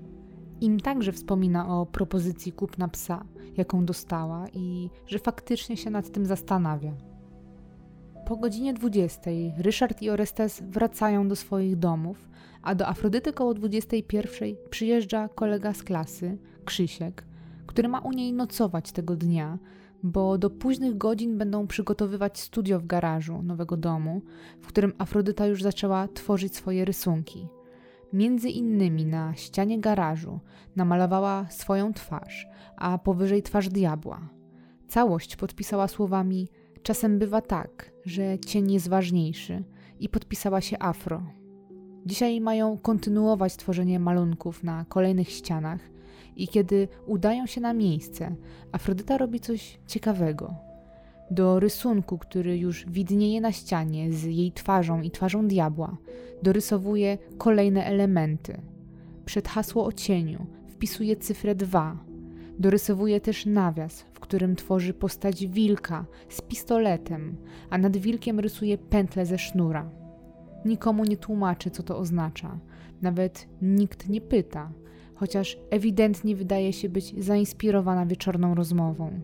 [0.61, 3.25] Im także wspomina o propozycji kupna psa,
[3.57, 6.93] jaką dostała i że faktycznie się nad tym zastanawia.
[8.27, 12.29] Po godzinie 20 Ryszard i Orestes wracają do swoich domów,
[12.63, 17.28] a do Afrodyty koło 21 przyjeżdża kolega z klasy, Krzysiek,
[17.69, 19.59] który ma u niej nocować tego dnia,
[20.03, 24.23] bo do późnych godzin będą przygotowywać studio w garażu nowego domu,
[24.61, 27.49] w którym Afrodyta już zaczęła tworzyć swoje rysunki.
[28.13, 30.41] Między innymi na ścianie garażu
[30.77, 34.29] namalowała swoją twarz, a powyżej twarz diabła.
[34.89, 36.49] Całość podpisała słowami:
[36.83, 39.65] Czasem bywa tak, że cień jest ważniejszy,
[40.01, 41.23] i podpisała się Afro.
[42.07, 45.81] Dzisiaj mają kontynuować tworzenie malunków na kolejnych ścianach,
[46.39, 48.35] i kiedy udają się na miejsce,
[48.73, 50.55] Afrodyta robi coś ciekawego.
[51.31, 55.97] Do rysunku, który już widnieje na ścianie z jej twarzą i twarzą diabła,
[56.43, 58.61] dorysowuje kolejne elementy.
[59.25, 61.97] Przed hasło o cieniu wpisuje cyfrę 2.
[62.59, 67.37] Dorysowuje też nawias, w którym tworzy postać wilka z pistoletem,
[67.71, 69.91] a nad wilkiem rysuje pętlę ze sznura.
[70.65, 72.59] Nikomu nie tłumaczy, co to oznacza.
[73.03, 74.73] Nawet nikt nie pyta,
[75.19, 79.21] chociaż ewidentnie wydaje się być zainspirowana wieczorną rozmową.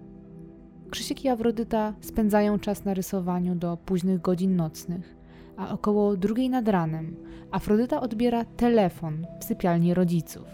[0.91, 5.17] Krzysiek i Awrodyta spędzają czas na rysowaniu do późnych godzin nocnych,
[5.57, 7.17] a około drugiej nad ranem
[7.51, 10.45] Afrodyta odbiera telefon w sypialni rodziców.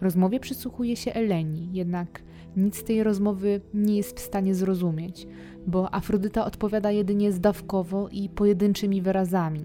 [0.00, 2.22] Rozmowie przysłuchuje się Eleni, jednak
[2.56, 5.26] nic z tej rozmowy nie jest w stanie zrozumieć,
[5.66, 9.62] bo Afrodyta odpowiada jedynie zdawkowo i pojedynczymi wyrazami.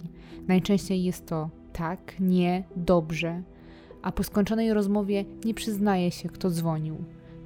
[0.47, 3.43] Najczęściej jest to tak, nie, dobrze,
[4.01, 6.95] a po skończonej rozmowie nie przyznaje się, kto dzwonił.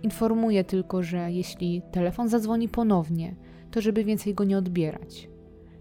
[0.03, 3.35] Informuje tylko, że jeśli telefon zadzwoni ponownie,
[3.71, 5.29] to żeby więcej go nie odbierać.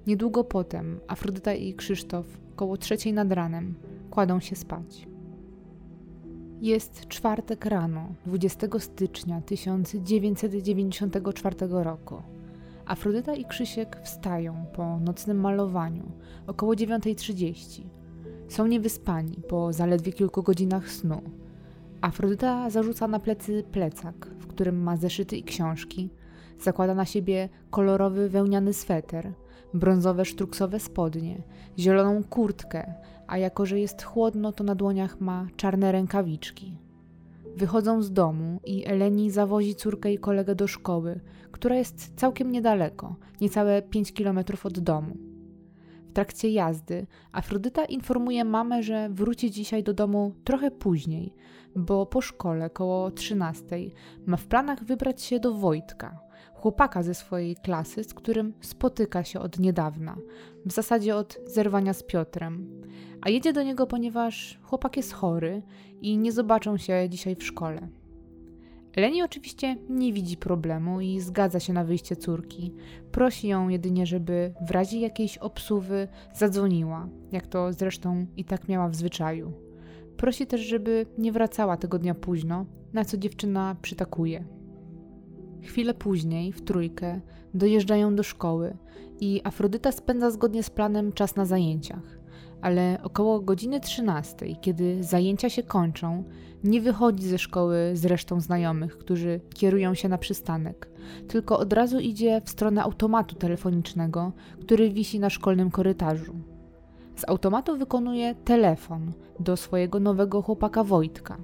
[0.06, 3.74] Niedługo potem Afrodyta i Krzysztof, koło trzeciej nad ranem,
[4.10, 5.08] kładą się spać.
[6.60, 12.22] Jest czwartek rano, 20 stycznia 1994 roku.
[12.86, 16.12] Afrodyta i Krzysiek wstają po nocnym malowaniu
[16.46, 17.82] około 9.30
[18.48, 21.22] są niewyspani po zaledwie kilku godzinach snu.
[22.00, 26.10] Afrodyta zarzuca na plecy plecak, w którym ma zeszyty i książki.
[26.60, 29.32] Zakłada na siebie kolorowy wełniany sweter,
[29.74, 31.42] brązowe sztruksowe spodnie,
[31.78, 32.94] zieloną kurtkę,
[33.26, 36.78] a jako że jest chłodno, to na dłoniach ma czarne rękawiczki.
[37.56, 41.20] Wychodzą z domu i Eleni zawozi córkę i kolegę do szkoły,
[41.52, 45.16] która jest całkiem niedaleko, niecałe 5 kilometrów od domu
[46.14, 51.34] trakcie jazdy Afrodyta informuje mamę, że wróci dzisiaj do domu trochę później,
[51.76, 53.64] bo po szkole koło 13
[54.26, 56.20] ma w planach wybrać się do Wojtka,
[56.54, 60.16] chłopaka ze swojej klasy, z którym spotyka się od niedawna,
[60.66, 62.82] w zasadzie od zerwania z Piotrem.
[63.20, 65.62] A jedzie do niego, ponieważ chłopak jest chory
[66.00, 67.88] i nie zobaczą się dzisiaj w szkole.
[68.96, 72.74] Leni oczywiście nie widzi problemu i zgadza się na wyjście córki.
[73.12, 78.88] Prosi ją jedynie, żeby w razie jakiejś obsuwy zadzwoniła, jak to zresztą i tak miała
[78.88, 79.52] w zwyczaju.
[80.16, 84.44] Prosi też, żeby nie wracała tego dnia późno, na co dziewczyna przytakuje.
[85.62, 87.20] Chwilę później, w trójkę,
[87.54, 88.76] dojeżdżają do szkoły
[89.20, 92.23] i Afrodyta spędza zgodnie z planem czas na zajęciach
[92.64, 96.24] ale około godziny 13, kiedy zajęcia się kończą,
[96.64, 100.88] nie wychodzi ze szkoły z resztą znajomych, którzy kierują się na przystanek,
[101.28, 106.34] tylko od razu idzie w stronę automatu telefonicznego, który wisi na szkolnym korytarzu.
[107.16, 111.36] Z automatu wykonuje telefon do swojego nowego chłopaka Wojtka.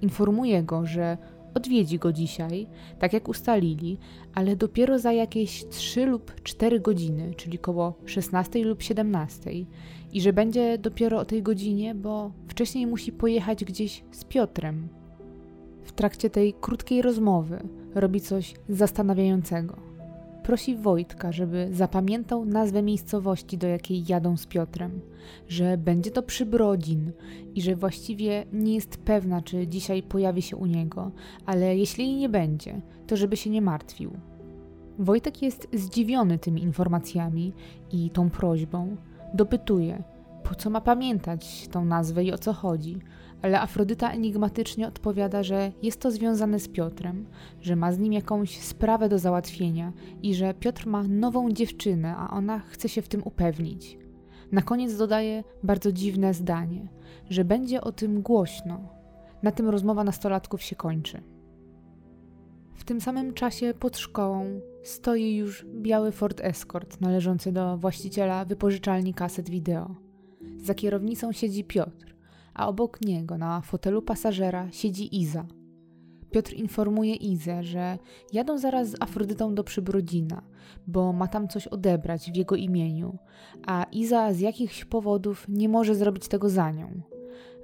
[0.00, 1.18] Informuje go, że
[1.54, 2.66] odwiedzi go dzisiaj,
[2.98, 3.98] tak jak ustalili,
[4.34, 9.50] ale dopiero za jakieś 3 lub 4 godziny, czyli koło 16 lub 17,
[10.12, 14.88] i że będzie dopiero o tej godzinie, bo wcześniej musi pojechać gdzieś z Piotrem.
[15.84, 19.87] W trakcie tej krótkiej rozmowy robi coś zastanawiającego.
[20.48, 25.00] Prosi Wojtka, żeby zapamiętał nazwę miejscowości, do jakiej jadą z Piotrem,
[25.48, 27.12] że będzie to Przybrodzin
[27.54, 31.10] i że właściwie nie jest pewna, czy dzisiaj pojawi się u niego,
[31.46, 34.10] ale jeśli jej nie będzie, to żeby się nie martwił.
[34.98, 37.52] Wojtek jest zdziwiony tymi informacjami
[37.92, 38.96] i tą prośbą.
[39.34, 40.02] Dopytuje,
[40.44, 42.98] po co ma pamiętać tą nazwę i o co chodzi,
[43.42, 47.26] ale Afrodyta enigmatycznie odpowiada, że jest to związane z Piotrem,
[47.60, 52.30] że ma z nim jakąś sprawę do załatwienia i że Piotr ma nową dziewczynę, a
[52.30, 53.98] ona chce się w tym upewnić.
[54.52, 56.88] Na koniec dodaje bardzo dziwne zdanie,
[57.30, 58.80] że będzie o tym głośno.
[59.42, 61.22] Na tym rozmowa nastolatków się kończy.
[62.74, 69.14] W tym samym czasie pod szkołą stoi już biały Ford Escort należący do właściciela wypożyczalni
[69.14, 69.94] kaset wideo.
[70.56, 72.14] Za kierownicą siedzi Piotr,
[72.58, 75.46] a obok niego na fotelu pasażera siedzi Iza.
[76.30, 77.98] Piotr informuje Izę, że
[78.32, 80.42] jadą zaraz z Afrodytą do Przybrodzina,
[80.86, 83.18] bo ma tam coś odebrać w jego imieniu,
[83.66, 87.00] a Iza z jakichś powodów nie może zrobić tego za nią.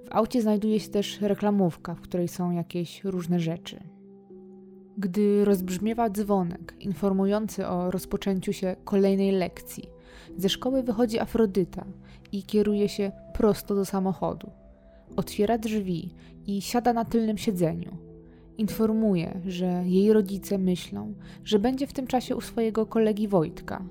[0.05, 3.81] W aucie znajduje się też reklamówka, w której są jakieś różne rzeczy.
[4.99, 9.89] Gdy rozbrzmiewa dzwonek informujący o rozpoczęciu się kolejnej lekcji,
[10.37, 11.85] ze szkoły wychodzi Afrodyta
[12.33, 14.64] i kieruje się prosto do samochodu.
[15.17, 16.15] Otwiera drzwi
[16.47, 17.97] i siada na tylnym siedzeniu.
[18.59, 23.85] Informuje, że jej rodzice myślą, że będzie w tym czasie u swojego kolegi Wojtka,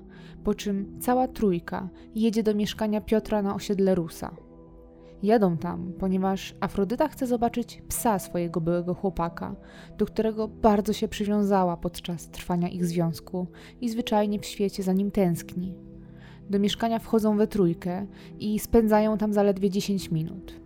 [0.44, 4.36] po czym cała trójka jedzie do mieszkania Piotra na osiedle Rusa.
[5.22, 9.56] Jadą tam, ponieważ Afrodyta chce zobaczyć psa swojego byłego chłopaka,
[9.98, 13.46] do którego bardzo się przywiązała podczas trwania ich związku
[13.80, 15.74] i zwyczajnie w świecie za nim tęskni.
[16.50, 18.06] Do mieszkania wchodzą we trójkę
[18.38, 20.63] i spędzają tam zaledwie 10 minut.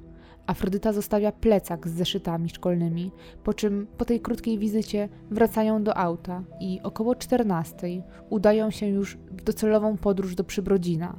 [0.49, 3.11] Afrodyta zostawia plecak z zeszytami szkolnymi,
[3.45, 9.17] po czym po tej krótkiej wizycie wracają do auta i około 14 udają się już
[9.31, 11.17] w docelową podróż do Przybrodzina,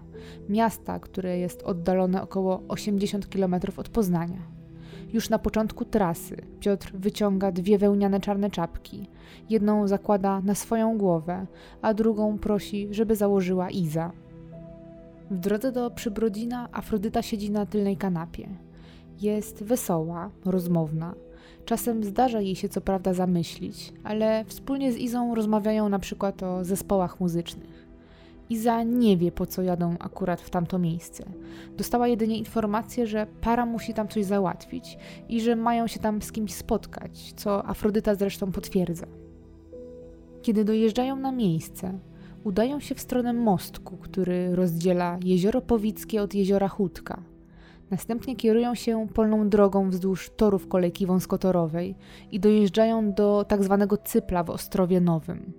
[0.49, 4.41] miasta, które jest oddalone około 80 km od Poznania.
[5.13, 9.09] Już na początku trasy Piotr wyciąga dwie wełniane czarne czapki.
[9.49, 11.47] Jedną zakłada na swoją głowę,
[11.81, 14.11] a drugą prosi, żeby założyła Iza.
[15.31, 18.68] W drodze do Przybrodzina Afrodyta siedzi na tylnej kanapie.
[19.21, 21.15] Jest wesoła, rozmowna.
[21.65, 26.65] Czasem zdarza jej się co prawda zamyślić, ale wspólnie z Izą rozmawiają na przykład o
[26.65, 27.87] zespołach muzycznych.
[28.49, 31.23] Iza nie wie, po co jadą akurat w tamto miejsce.
[31.77, 34.97] Dostała jedynie informację, że para musi tam coś załatwić
[35.29, 39.05] i że mają się tam z kimś spotkać, co Afrodyta zresztą potwierdza.
[40.41, 41.99] Kiedy dojeżdżają na miejsce,
[42.43, 47.23] udają się w stronę mostku, który rozdziela jezioro Powickie od jeziora Chudka.
[47.91, 51.95] Następnie kierują się polną drogą wzdłuż torów kolejki wąskotorowej
[52.31, 55.53] i dojeżdżają do tak zwanego Cypla w Ostrowie Nowym.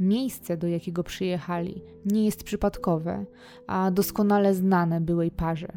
[0.00, 3.24] Miejsce, do jakiego przyjechali, nie jest przypadkowe,
[3.66, 5.68] a doskonale znane byłej parze.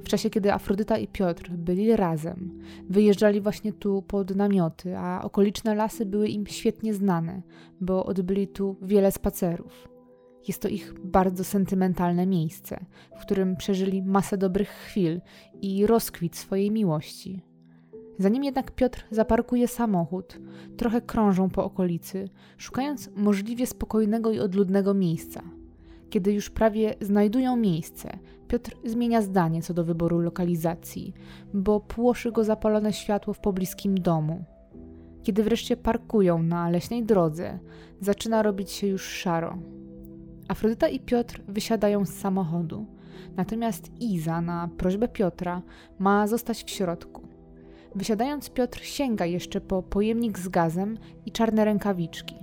[0.00, 5.74] W czasie, kiedy Afrodyta i Piotr byli razem, wyjeżdżali właśnie tu pod namioty, a okoliczne
[5.74, 7.42] lasy były im świetnie znane,
[7.80, 9.95] bo odbyli tu wiele spacerów.
[10.48, 12.84] Jest to ich bardzo sentymentalne miejsce,
[13.16, 15.20] w którym przeżyli masę dobrych chwil
[15.62, 17.42] i rozkwit swojej miłości.
[18.18, 20.40] Zanim jednak Piotr zaparkuje samochód,
[20.76, 25.42] trochę krążą po okolicy, szukając możliwie spokojnego i odludnego miejsca.
[26.10, 28.18] Kiedy już prawie znajdują miejsce,
[28.48, 31.14] Piotr zmienia zdanie co do wyboru lokalizacji,
[31.54, 34.44] bo płoszy go zapalone światło w pobliskim domu.
[35.22, 37.58] Kiedy wreszcie parkują na leśnej drodze,
[38.00, 39.58] zaczyna robić się już szaro.
[40.48, 42.86] Afrodyta i Piotr wysiadają z samochodu,
[43.36, 45.62] natomiast Iza na prośbę Piotra
[45.98, 47.22] ma zostać w środku.
[47.94, 52.36] Wysiadając, Piotr sięga jeszcze po pojemnik z gazem i czarne rękawiczki.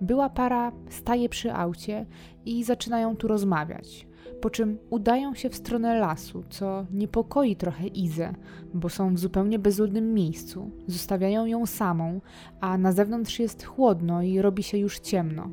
[0.00, 2.06] Była para staje przy aucie
[2.44, 4.06] i zaczynają tu rozmawiać,
[4.40, 8.34] po czym udają się w stronę lasu, co niepokoi trochę Izę,
[8.74, 12.20] bo są w zupełnie bezludnym miejscu, zostawiają ją samą,
[12.60, 15.50] a na zewnątrz jest chłodno i robi się już ciemno.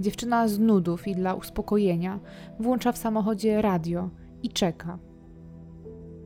[0.00, 2.20] Dziewczyna z nudów i dla uspokojenia
[2.60, 4.10] włącza w samochodzie radio
[4.42, 4.98] i czeka.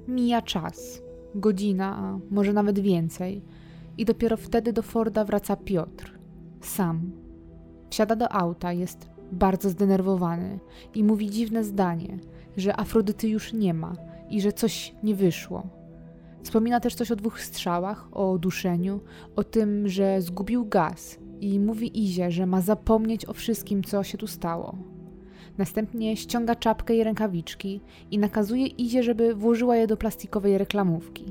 [0.09, 1.03] Mija czas,
[1.35, 3.43] godzina, a może nawet więcej,
[3.99, 6.19] i dopiero wtedy do Forda wraca Piotr,
[6.61, 7.13] sam.
[7.91, 10.59] Wsiada do auta, jest bardzo zdenerwowany
[10.95, 12.19] i mówi dziwne zdanie,
[12.57, 13.97] że Afrodyty już nie ma
[14.31, 15.67] i że coś nie wyszło.
[16.43, 19.01] Wspomina też coś o dwóch strzałach, o duszeniu,
[19.37, 24.19] o tym, że zgubił gaz i mówi Izie, że ma zapomnieć o wszystkim, co się
[24.19, 24.77] tu stało.
[25.59, 27.81] Następnie ściąga czapkę i rękawiczki
[28.11, 31.25] i nakazuje Izie, żeby włożyła je do plastikowej reklamówki.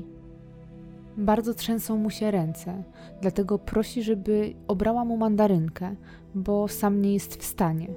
[1.16, 2.82] Bardzo trzęsą mu się ręce,
[3.20, 5.96] dlatego prosi, żeby obrała mu mandarynkę,
[6.34, 7.88] bo sam nie jest w stanie.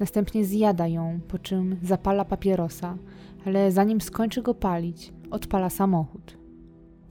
[0.00, 2.96] Następnie zjada ją, po czym zapala papierosa,
[3.46, 6.38] ale zanim skończy go palić, odpala samochód.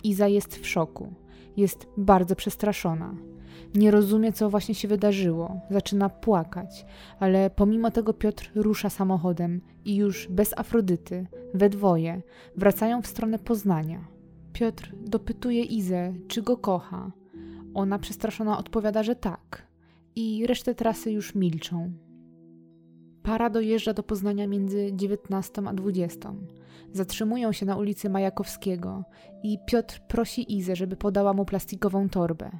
[0.03, 1.13] Iza jest w szoku.
[1.57, 3.15] Jest bardzo przestraszona.
[3.75, 5.61] Nie rozumie, co właśnie się wydarzyło.
[5.69, 6.85] Zaczyna płakać,
[7.19, 12.21] ale pomimo tego Piotr rusza samochodem i już bez Afrodyty, we dwoje,
[12.55, 14.07] wracają w stronę Poznania.
[14.53, 17.11] Piotr dopytuje Izę, czy go kocha.
[17.73, 19.67] Ona przestraszona odpowiada, że tak.
[20.15, 21.91] I resztę trasy już milczą.
[23.23, 26.33] Para dojeżdża do Poznania między 19 a 20.
[26.93, 29.03] Zatrzymują się na ulicy Majakowskiego
[29.43, 32.51] i Piotr prosi Izę, żeby podała mu plastikową torbę.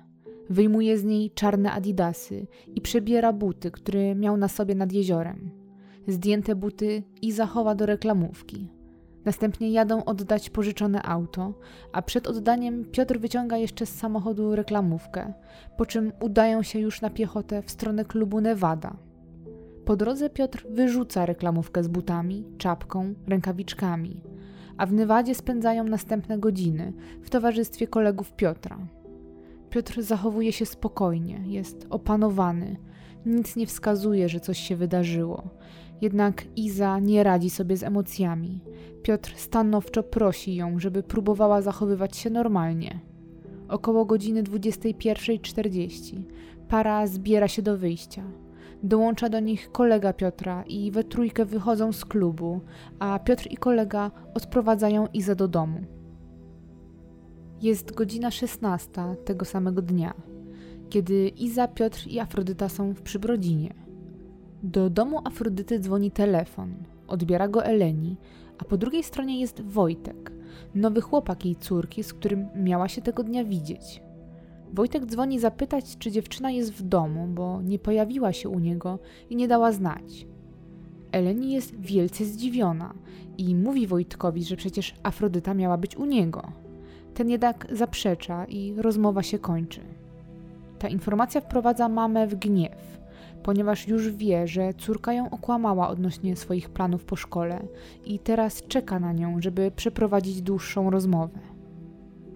[0.50, 5.52] Wyjmuje z niej czarne adidasy i przebiera buty, które miał na sobie nad jeziorem.
[6.08, 8.68] Zdjęte buty Iza chowa do reklamówki.
[9.26, 11.54] Następnie jadą oddać pożyczone auto,
[11.92, 15.34] a przed oddaniem Piotr wyciąga jeszcze z samochodu reklamówkę,
[15.78, 18.98] po czym udają się już na piechotę w stronę klubu Nevada.
[19.86, 24.24] Po drodze Piotr wyrzuca reklamówkę z butami, czapką, rękawiczkami,
[24.78, 28.78] a w Nevadzie spędzają następne godziny w towarzystwie kolegów Piotra.
[29.70, 32.78] Piotr zachowuje się spokojnie, jest opanowany,
[33.26, 35.50] nic nie wskazuje, że coś się wydarzyło.
[36.02, 38.62] Jednak Iza nie radzi sobie z emocjami.
[39.04, 43.00] Piotr stanowczo prosi ją, żeby próbowała zachowywać się normalnie.
[43.70, 46.22] Około godziny 21.40
[46.70, 48.24] para zbiera się do wyjścia.
[48.84, 52.62] Dołącza do nich kolega Piotra i we trójkę wychodzą z klubu,
[53.00, 55.97] a Piotr i kolega odprowadzają Izę do domu.
[57.62, 58.92] Jest godzina 16
[59.26, 60.14] tego samego dnia,
[60.90, 63.74] kiedy Iza, Piotr i Afrodyta są w Przybrodzinie.
[64.64, 66.76] Do domu Afrodyty dzwoni telefon,
[67.08, 68.18] odbiera go Eleni,
[68.58, 70.32] a po drugiej stronie jest Wojtek,
[70.76, 74.02] nowy chłopak jej córki, z którym miała się tego dnia widzieć.
[74.74, 79.00] Wojtek dzwoni zapytać, czy dziewczyna jest w domu, bo nie pojawiła się u niego
[79.30, 80.28] i nie dała znać.
[81.12, 82.94] Eleni jest wielce zdziwiona
[83.38, 86.67] i mówi Wojtkowi, że przecież Afrodyta miała być u niego.
[87.18, 89.82] Ten jednak zaprzecza i rozmowa się kończy.
[90.80, 93.00] Ta informacja wprowadza mamę w gniew,
[93.44, 97.68] ponieważ już wie, że córka ją okłamała odnośnie swoich planów po szkole
[98.06, 101.40] i teraz czeka na nią, żeby przeprowadzić dłuższą rozmowę.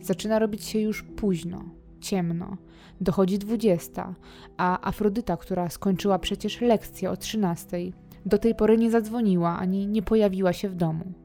[0.02, 1.64] Zaczyna robić się już późno,
[2.00, 2.58] ciemno.
[3.02, 4.16] Dochodzi dwudziesta,
[4.58, 7.94] a Afrodyta, która skończyła przecież lekcję o trzynastej,
[8.26, 11.21] do tej pory nie zadzwoniła ani nie pojawiła się w domu.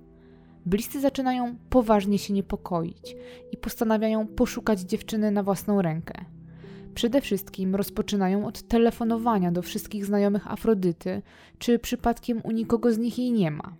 [0.66, 3.16] Bliscy zaczynają poważnie się niepokoić
[3.52, 6.24] i postanawiają poszukać dziewczyny na własną rękę.
[6.94, 11.22] Przede wszystkim rozpoczynają od telefonowania do wszystkich znajomych Afrodyty,
[11.58, 13.76] czy przypadkiem u nikogo z nich jej nie ma.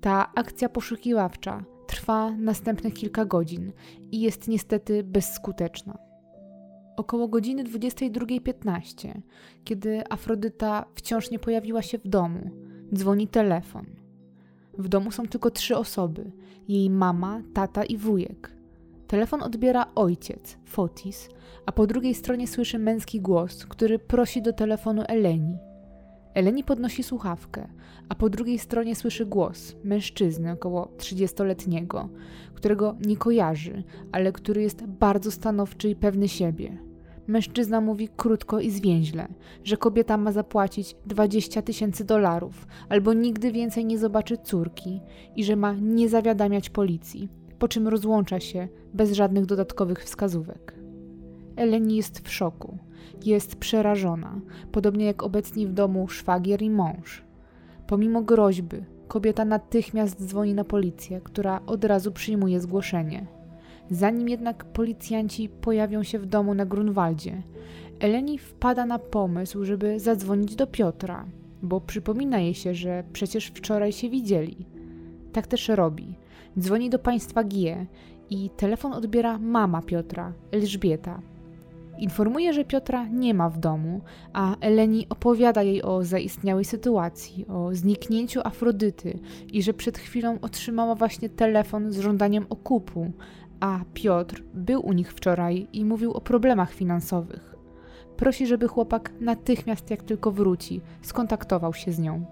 [0.00, 3.72] Ta akcja poszukiwawcza trwa następne kilka godzin
[4.12, 5.98] i jest niestety bezskuteczna.
[6.96, 9.20] Około godziny 22.15,
[9.64, 12.50] kiedy Afrodyta wciąż nie pojawiła się w domu,
[12.94, 13.86] dzwoni telefon.
[14.78, 16.32] W domu są tylko trzy osoby:
[16.68, 18.56] jej mama, tata i wujek.
[19.06, 21.28] Telefon odbiera ojciec, Fotis,
[21.66, 25.56] a po drugiej stronie słyszy męski głos, który prosi do telefonu Eleni.
[26.34, 27.68] Eleni podnosi słuchawkę,
[28.08, 32.08] a po drugiej stronie słyszy głos mężczyzny około 30-letniego,
[32.54, 36.78] którego nie kojarzy, ale który jest bardzo stanowczy i pewny siebie.
[37.26, 39.28] Mężczyzna mówi krótko i zwięźle,
[39.64, 45.00] że kobieta ma zapłacić 20 tysięcy dolarów albo nigdy więcej nie zobaczy córki
[45.36, 50.74] i że ma nie zawiadamiać policji, po czym rozłącza się bez żadnych dodatkowych wskazówek.
[51.56, 52.78] Eleni jest w szoku,
[53.24, 54.40] jest przerażona,
[54.72, 57.22] podobnie jak obecni w domu szwagier i mąż.
[57.86, 58.76] Pomimo groźby,
[59.08, 63.26] kobieta natychmiast dzwoni na policję, która od razu przyjmuje zgłoszenie.
[63.90, 67.42] Zanim jednak policjanci pojawią się w domu na Grunwaldzie,
[68.00, 71.26] Eleni wpada na pomysł, żeby zadzwonić do Piotra,
[71.62, 74.66] bo przypomina jej się, że przecież wczoraj się widzieli.
[75.32, 76.14] Tak też robi.
[76.58, 77.86] Dzwoni do państwa G
[78.30, 81.22] i telefon odbiera mama Piotra, Elżbieta.
[81.98, 84.00] Informuje, że Piotra nie ma w domu,
[84.32, 89.18] a Eleni opowiada jej o zaistniałej sytuacji, o zniknięciu Afrodyty
[89.52, 93.12] i że przed chwilą otrzymała właśnie telefon z żądaniem okupu,
[93.64, 97.54] a Piotr był u nich wczoraj i mówił o problemach finansowych.
[98.16, 102.24] Prosi, żeby chłopak natychmiast, jak tylko wróci, skontaktował się z nią.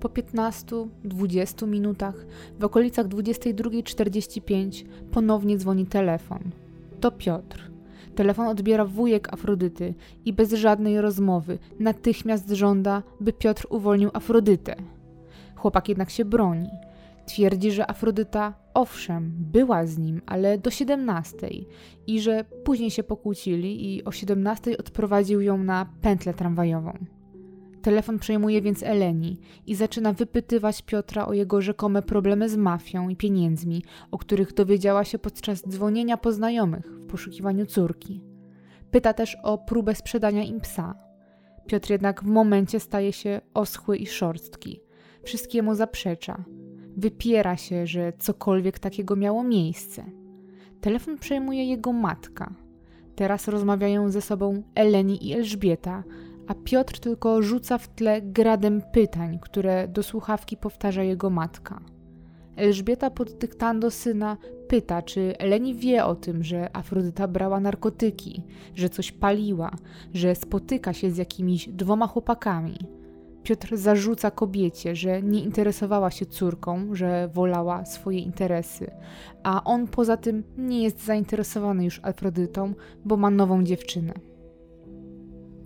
[0.00, 2.26] Po 15-20 minutach,
[2.58, 6.40] w okolicach 22.45, ponownie dzwoni telefon.
[7.00, 7.70] To Piotr.
[8.14, 14.76] Telefon odbiera wujek Afrodyty i bez żadnej rozmowy natychmiast żąda, by Piotr uwolnił Afrodytę.
[15.56, 16.68] Chłopak jednak się broni.
[17.32, 21.48] Twierdzi, że Afrodyta owszem, była z nim, ale do 17
[22.06, 26.98] i że później się pokłócili i o 17 odprowadził ją na pętlę tramwajową.
[27.82, 33.16] Telefon przejmuje więc Eleni i zaczyna wypytywać Piotra o jego rzekome problemy z mafią i
[33.16, 38.22] pieniędzmi, o których dowiedziała się podczas dzwonienia po znajomych w poszukiwaniu córki.
[38.90, 40.94] Pyta też o próbę sprzedania im psa.
[41.66, 44.80] Piotr jednak w momencie staje się oschły i szorstki.
[45.24, 46.44] Wszystkiemu zaprzecza.
[46.96, 50.04] Wypiera się, że cokolwiek takiego miało miejsce.
[50.80, 52.54] Telefon przejmuje jego matka.
[53.16, 56.04] Teraz rozmawiają ze sobą Eleni i Elżbieta,
[56.46, 61.80] a Piotr tylko rzuca w tle gradem pytań, które do słuchawki powtarza jego matka.
[62.56, 64.36] Elżbieta pod dyktando syna
[64.68, 68.42] pyta, czy Eleni wie o tym, że Afrodyta brała narkotyki,
[68.74, 69.70] że coś paliła,
[70.14, 72.78] że spotyka się z jakimiś dwoma chłopakami.
[73.42, 78.90] Piotr zarzuca kobiecie, że nie interesowała się córką, że wolała swoje interesy,
[79.42, 82.74] a on poza tym nie jest zainteresowany już Afrodytą,
[83.04, 84.12] bo ma nową dziewczynę.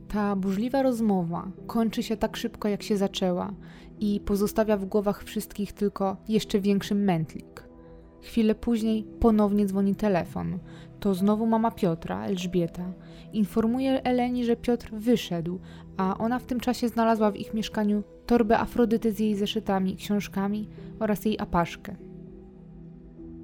[0.09, 3.53] Ta burzliwa rozmowa kończy się tak szybko, jak się zaczęła
[4.01, 7.67] i pozostawia w głowach wszystkich tylko jeszcze większy mętlik.
[8.23, 10.59] Chwilę później ponownie dzwoni telefon.
[11.01, 12.93] To znowu mama Piotra, Elżbieta.
[13.33, 15.61] Informuje Eleni, że Piotr wyszedł,
[15.97, 20.69] a ona w tym czasie znalazła w ich mieszkaniu torbę Afrodyty z jej zeszytami, książkami
[21.01, 21.97] oraz jej apaszkę.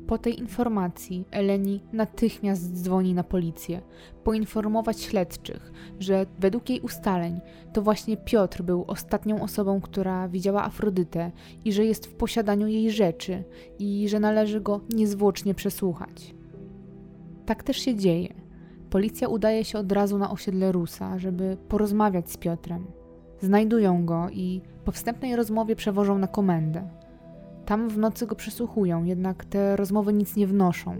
[0.07, 3.80] Po tej informacji Eleni natychmiast dzwoni na policję,
[4.24, 7.40] poinformować śledczych, że według jej ustaleń
[7.72, 11.32] to właśnie Piotr był ostatnią osobą, która widziała Afrodytę
[11.64, 13.44] i że jest w posiadaniu jej rzeczy
[13.78, 16.34] i że należy go niezwłocznie przesłuchać.
[17.46, 18.41] Tak też się dzieje.
[18.93, 22.86] Policja udaje się od razu na osiedle Rusa, żeby porozmawiać z Piotrem.
[23.40, 26.88] Znajdują go i po wstępnej rozmowie przewożą na komendę.
[27.66, 30.97] Tam w nocy go przesłuchują, jednak te rozmowy nic nie wnoszą.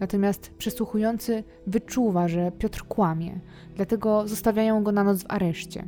[0.00, 3.40] Natomiast przesłuchujący wyczuwa, że Piotr kłamie,
[3.74, 5.84] dlatego zostawiają go na noc w areszcie.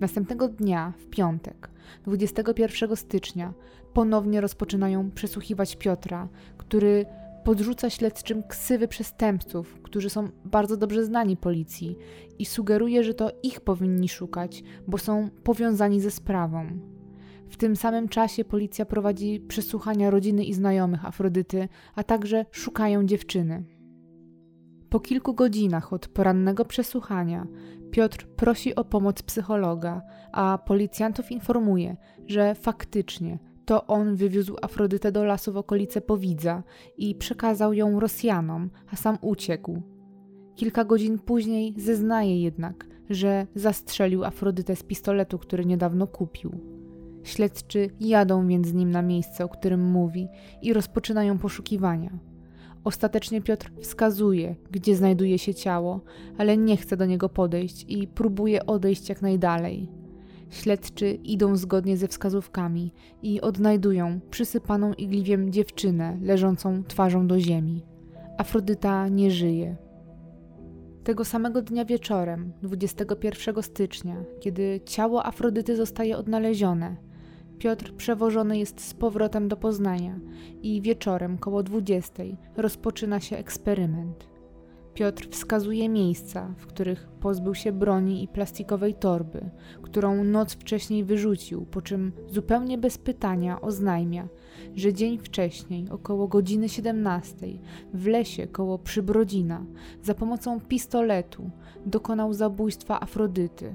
[0.00, 1.70] Następnego dnia, w piątek,
[2.04, 3.52] 21 stycznia,
[3.92, 7.06] ponownie rozpoczynają przesłuchiwać Piotra, który
[7.44, 11.96] podrzuca śledczym ksywy przestępców, którzy są bardzo dobrze znani policji
[12.38, 16.66] i sugeruje, że to ich powinni szukać, bo są powiązani ze sprawą.
[17.48, 23.64] W tym samym czasie policja prowadzi przesłuchania rodziny i znajomych Afrodyty, a także szukają dziewczyny.
[24.88, 27.46] Po kilku godzinach od porannego przesłuchania
[27.90, 35.24] Piotr prosi o pomoc psychologa, a policjantów informuje, że faktycznie to on wywiózł Afrodytę do
[35.24, 36.62] lasu w okolice Powidza
[36.96, 39.82] i przekazał ją Rosjanom, a sam uciekł.
[40.54, 46.50] Kilka godzin później zeznaje jednak, że zastrzelił Afrodytę z pistoletu, który niedawno kupił.
[47.22, 50.28] Śledczy jadą więc z nim na miejsce, o którym mówi
[50.62, 52.18] i rozpoczynają poszukiwania.
[52.84, 56.00] Ostatecznie Piotr wskazuje, gdzie znajduje się ciało,
[56.38, 60.01] ale nie chce do niego podejść i próbuje odejść jak najdalej.
[60.52, 62.92] Śledczy idą zgodnie ze wskazówkami
[63.22, 67.82] i odnajdują przysypaną igliwiem dziewczynę leżącą twarzą do ziemi.
[68.38, 69.76] Afrodyta nie żyje.
[71.04, 76.96] Tego samego dnia wieczorem, 21 stycznia, kiedy ciało Afrodyty zostaje odnalezione,
[77.62, 80.20] Piotr przewożony jest z powrotem do Poznania
[80.62, 82.22] i wieczorem koło 20
[82.56, 84.31] rozpoczyna się eksperyment.
[84.94, 89.50] Piotr wskazuje miejsca, w których pozbył się broni i plastikowej torby,
[89.82, 94.28] którą noc wcześniej wyrzucił, po czym zupełnie bez pytania oznajmia,
[94.76, 97.46] że dzień wcześniej, około godziny 17,
[97.94, 99.64] w lesie koło Przybrodzina,
[100.02, 101.50] za pomocą pistoletu
[101.86, 103.74] dokonał zabójstwa Afrodyty,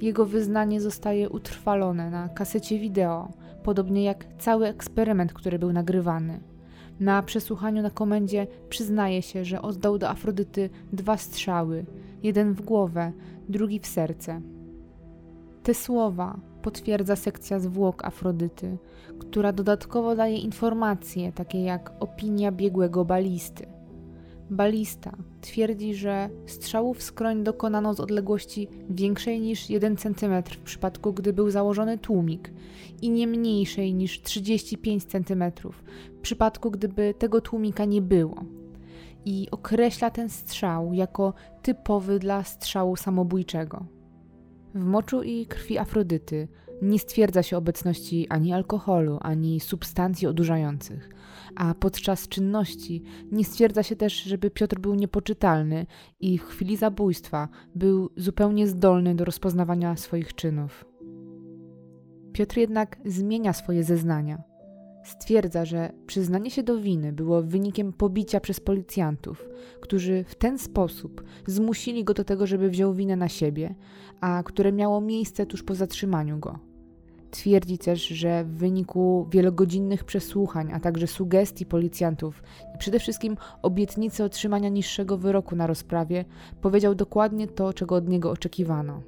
[0.00, 6.53] jego wyznanie zostaje utrwalone na kasecie wideo, podobnie jak cały eksperyment, który był nagrywany.
[7.00, 11.84] Na przesłuchaniu na komendzie przyznaje się, że oddał do Afrodyty dwa strzały,
[12.22, 13.12] jeden w głowę,
[13.48, 14.40] drugi w serce.
[15.62, 18.78] Te słowa potwierdza sekcja zwłok Afrodyty,
[19.18, 23.73] która dodatkowo daje informacje takie jak opinia biegłego balisty.
[24.50, 31.32] Balista twierdzi, że strzałów skroń dokonano z odległości większej niż 1 cm w przypadku, gdy
[31.32, 32.52] był założony tłumik
[33.02, 35.44] i nie mniejszej niż 35 cm
[36.14, 38.44] w przypadku, gdyby tego tłumika nie było.
[39.24, 43.86] I określa ten strzał jako typowy dla strzału samobójczego.
[44.74, 46.48] W moczu i krwi Afrodyty
[46.82, 51.10] nie stwierdza się obecności ani alkoholu, ani substancji odurzających,
[51.56, 53.02] a podczas czynności
[53.32, 55.86] nie stwierdza się też, żeby Piotr był niepoczytalny
[56.20, 60.84] i w chwili zabójstwa był zupełnie zdolny do rozpoznawania swoich czynów.
[62.32, 64.53] Piotr jednak zmienia swoje zeznania.
[65.04, 69.48] Stwierdza, że przyznanie się do winy było wynikiem pobicia przez policjantów,
[69.80, 73.74] którzy w ten sposób zmusili go do tego, żeby wziął winę na siebie,
[74.20, 76.58] a które miało miejsce tuż po zatrzymaniu go.
[77.30, 82.42] Twierdzi też, że w wyniku wielogodzinnych przesłuchań, a także sugestii policjantów
[82.74, 86.24] i przede wszystkim obietnicy otrzymania niższego wyroku na rozprawie,
[86.60, 89.02] powiedział dokładnie to, czego od niego oczekiwano.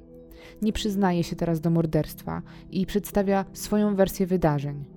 [0.61, 2.41] Nie przyznaje się teraz do morderstwa
[2.71, 4.96] i przedstawia swoją wersję wydarzeń.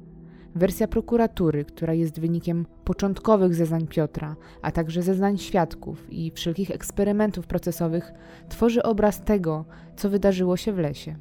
[0.55, 7.47] Wersja prokuratury, która jest wynikiem początkowych zeznań Piotra, a także zeznań świadków i wszelkich eksperymentów
[7.47, 8.13] procesowych,
[8.49, 9.65] tworzy obraz tego,
[9.97, 11.17] co wydarzyło się w lesie.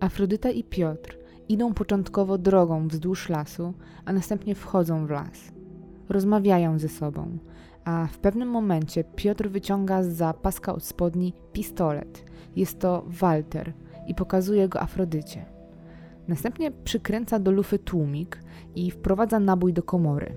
[0.00, 1.18] Afrodyta i Piotr
[1.48, 3.74] idą początkowo drogą wzdłuż lasu,
[4.04, 5.52] a następnie wchodzą w las.
[6.08, 7.38] Rozmawiają ze sobą,
[7.84, 12.24] a w pewnym momencie Piotr wyciąga z paska od spodni pistolet.
[12.56, 13.72] Jest to Walter
[14.06, 15.57] i pokazuje go Afrodycie.
[16.28, 18.40] Następnie przykręca do lufy tłumik
[18.74, 20.34] i wprowadza nabój do komory.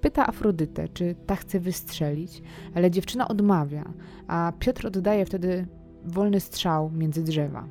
[0.00, 2.42] Pyta Afrodytę, czy ta chce wystrzelić,
[2.74, 3.92] ale dziewczyna odmawia,
[4.26, 5.66] a Piotr oddaje wtedy
[6.04, 7.64] wolny strzał między drzewa.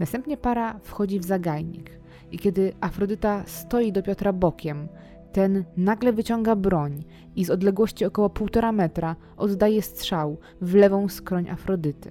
[0.00, 1.90] Następnie para wchodzi w zagajnik
[2.32, 4.88] i kiedy Afrodyta stoi do Piotra bokiem,
[5.32, 7.04] ten nagle wyciąga broń
[7.36, 12.10] i z odległości około półtora metra oddaje strzał w lewą skroń Afrodyty.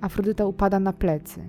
[0.00, 1.40] Afrodyta upada na plecy.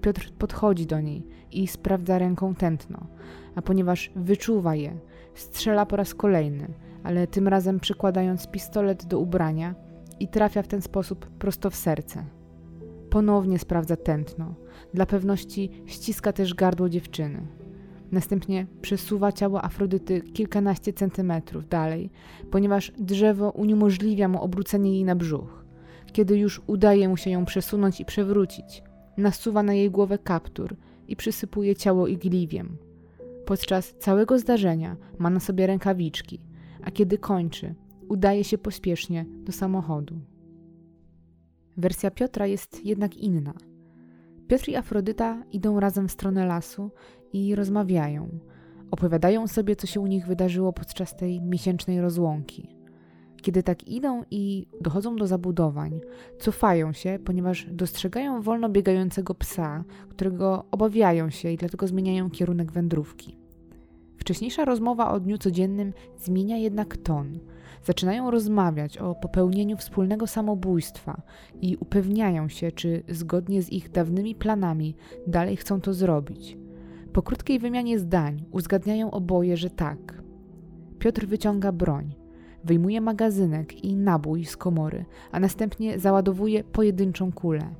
[0.00, 1.26] Piotr podchodzi do niej
[1.62, 3.06] i sprawdza ręką tętno,
[3.54, 4.96] a ponieważ wyczuwa je,
[5.34, 6.68] strzela po raz kolejny,
[7.02, 9.74] ale tym razem przykładając pistolet do ubrania
[10.20, 12.24] i trafia w ten sposób prosto w serce.
[13.10, 14.54] Ponownie sprawdza tętno.
[14.94, 17.46] Dla pewności ściska też gardło dziewczyny.
[18.12, 22.10] Następnie przesuwa ciało Afrodyty kilkanaście centymetrów dalej,
[22.50, 25.64] ponieważ drzewo uniemożliwia mu obrócenie jej na brzuch.
[26.12, 28.82] Kiedy już udaje mu się ją przesunąć i przewrócić,
[29.16, 30.76] nasuwa na jej głowę kaptur
[31.08, 32.76] i przysypuje ciało igliwiem.
[33.44, 36.40] Podczas całego zdarzenia ma na sobie rękawiczki,
[36.82, 37.74] a kiedy kończy,
[38.08, 40.20] udaje się pospiesznie do samochodu.
[41.76, 43.54] Wersja Piotra jest jednak inna.
[44.48, 46.90] Piotr i Afrodyta idą razem w stronę lasu
[47.32, 48.38] i rozmawiają.
[48.90, 52.73] Opowiadają sobie, co się u nich wydarzyło podczas tej miesięcznej rozłąki.
[53.44, 56.00] Kiedy tak idą i dochodzą do zabudowań,
[56.38, 63.36] cofają się, ponieważ dostrzegają wolno biegającego psa, którego obawiają się i dlatego zmieniają kierunek wędrówki.
[64.16, 67.38] Wcześniejsza rozmowa o dniu codziennym zmienia jednak ton.
[67.82, 71.22] Zaczynają rozmawiać o popełnieniu wspólnego samobójstwa
[71.60, 74.94] i upewniają się, czy zgodnie z ich dawnymi planami
[75.26, 76.58] dalej chcą to zrobić.
[77.12, 80.22] Po krótkiej wymianie zdań uzgadniają oboje, że tak.
[80.98, 82.23] Piotr wyciąga broń,
[82.64, 87.74] wyjmuje magazynek i nabój z komory, a następnie załadowuje pojedynczą kulę.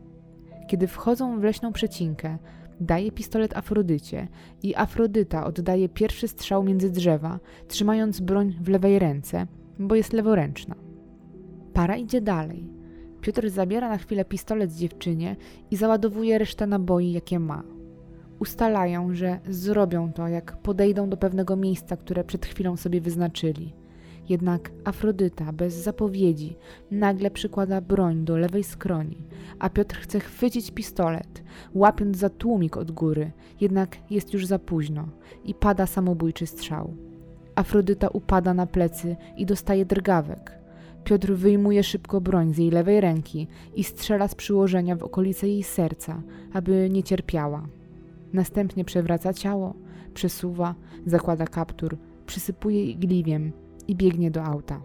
[0.67, 2.39] Kiedy wchodzą w leśną przecinkę,
[2.81, 4.29] daje pistolet Afrodycie
[4.63, 9.47] i Afrodyta oddaje pierwszy strzał między drzewa, trzymając broń w lewej ręce,
[9.79, 10.75] bo jest leworęczna.
[11.73, 12.69] Para idzie dalej.
[13.21, 15.37] Piotr zabiera na chwilę pistolet dziewczynie
[15.71, 17.63] i załadowuje resztę naboi, jakie ma.
[18.39, 23.75] Ustalają, że zrobią to, jak podejdą do pewnego miejsca, które przed chwilą sobie wyznaczyli.
[24.29, 26.57] Jednak Afrodyta bez zapowiedzi
[26.91, 29.17] nagle przykłada broń do lewej skroni,
[29.59, 31.43] a Piotr chce chwycić pistolet,
[31.75, 35.09] łapiąc za tłumik od góry, jednak jest już za późno
[35.45, 36.95] i pada samobójczy strzał.
[37.55, 40.59] Afrodyta upada na plecy i dostaje drgawek.
[41.05, 45.63] Piotr wyjmuje szybko broń z jej lewej ręki i strzela z przyłożenia w okolice jej
[45.63, 46.23] serca,
[46.53, 47.67] aby nie cierpiała.
[48.33, 49.75] Następnie przewraca ciało,
[50.15, 50.75] przesuwa,
[51.07, 51.97] zakłada kaptur,
[52.27, 53.53] przysypuje igliwiem
[53.89, 54.83] i biegnie do auta.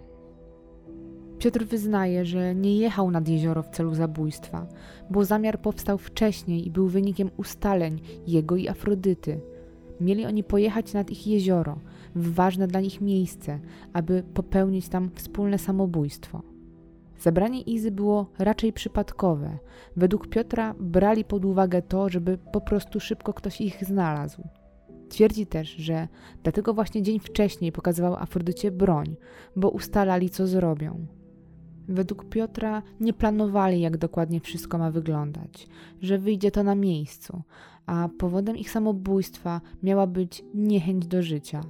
[1.39, 4.67] Piotr wyznaje, że nie jechał nad jezioro w celu zabójstwa,
[5.09, 9.41] bo zamiar powstał wcześniej i był wynikiem ustaleń jego i Afrodyty.
[10.01, 11.79] Mieli oni pojechać nad ich jezioro,
[12.15, 13.59] w ważne dla nich miejsce,
[13.93, 16.41] aby popełnić tam wspólne samobójstwo.
[17.19, 19.57] Zabranie Izy było raczej przypadkowe.
[19.95, 24.43] Według Piotra brali pod uwagę to, żeby po prostu szybko ktoś ich znalazł.
[25.09, 26.07] Twierdzi też, że
[26.43, 29.15] dlatego właśnie dzień wcześniej pokazywał Afrodycie broń,
[29.55, 31.05] bo ustalali, co zrobią.
[31.87, 35.67] Według Piotra nie planowali, jak dokładnie wszystko ma wyglądać,
[36.01, 37.41] że wyjdzie to na miejscu,
[37.85, 41.61] a powodem ich samobójstwa miała być niechęć do życia.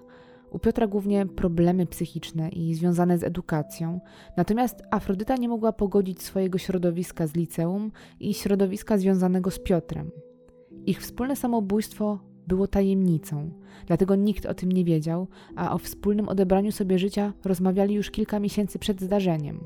[0.52, 4.00] U Piotra głównie problemy psychiczne i związane z edukacją,
[4.38, 10.12] natomiast Afrodyta nie mogła pogodzić swojego środowiska z liceum i środowiska związanego z Piotrem.
[10.86, 12.20] Ich wspólne samobójstwo
[12.50, 13.52] było tajemnicą,
[13.88, 18.40] dlatego nikt o tym nie wiedział, a o wspólnym odebraniu sobie życia rozmawiali już kilka
[18.40, 19.60] miesięcy przed zdarzeniem.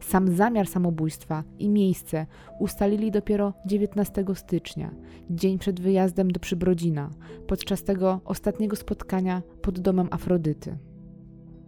[0.00, 2.26] Sam zamiar samobójstwa i miejsce
[2.60, 4.94] ustalili dopiero 19 stycznia,
[5.30, 7.10] dzień przed wyjazdem do Przybrodzina,
[7.46, 10.78] podczas tego ostatniego spotkania pod domem Afrodyty.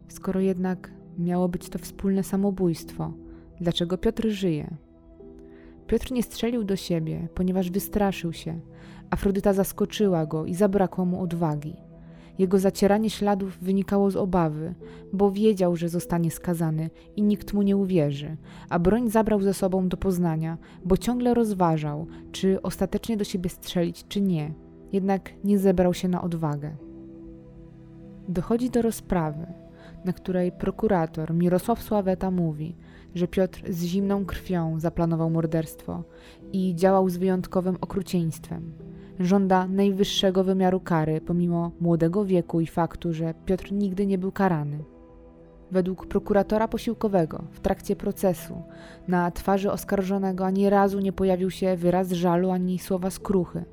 [0.08, 3.12] Skoro jednak miało być to wspólne samobójstwo,
[3.60, 4.76] dlaczego Piotr żyje?
[5.86, 8.60] Piotr nie strzelił do siebie, ponieważ wystraszył się.
[9.10, 11.76] Afrodyta zaskoczyła go i zabrakło mu odwagi.
[12.38, 14.74] Jego zacieranie śladów wynikało z obawy,
[15.12, 18.36] bo wiedział, że zostanie skazany i nikt mu nie uwierzy,
[18.68, 24.04] a broń zabrał ze sobą do Poznania, bo ciągle rozważał, czy ostatecznie do siebie strzelić,
[24.08, 24.54] czy nie.
[24.92, 26.76] Jednak nie zebrał się na odwagę.
[28.28, 29.46] Dochodzi do rozprawy,
[30.04, 32.76] na której prokurator Mirosław Sławeta mówi,
[33.14, 36.04] że Piotr z zimną krwią zaplanował morderstwo
[36.52, 38.72] i działał z wyjątkowym okrucieństwem
[39.20, 44.78] żąda najwyższego wymiaru kary, pomimo młodego wieku i faktu, że Piotr nigdy nie był karany.
[45.70, 48.62] Według prokuratora posiłkowego w trakcie procesu
[49.08, 53.64] na twarzy oskarżonego ani razu nie pojawił się wyraz żalu ani słowa skruchy.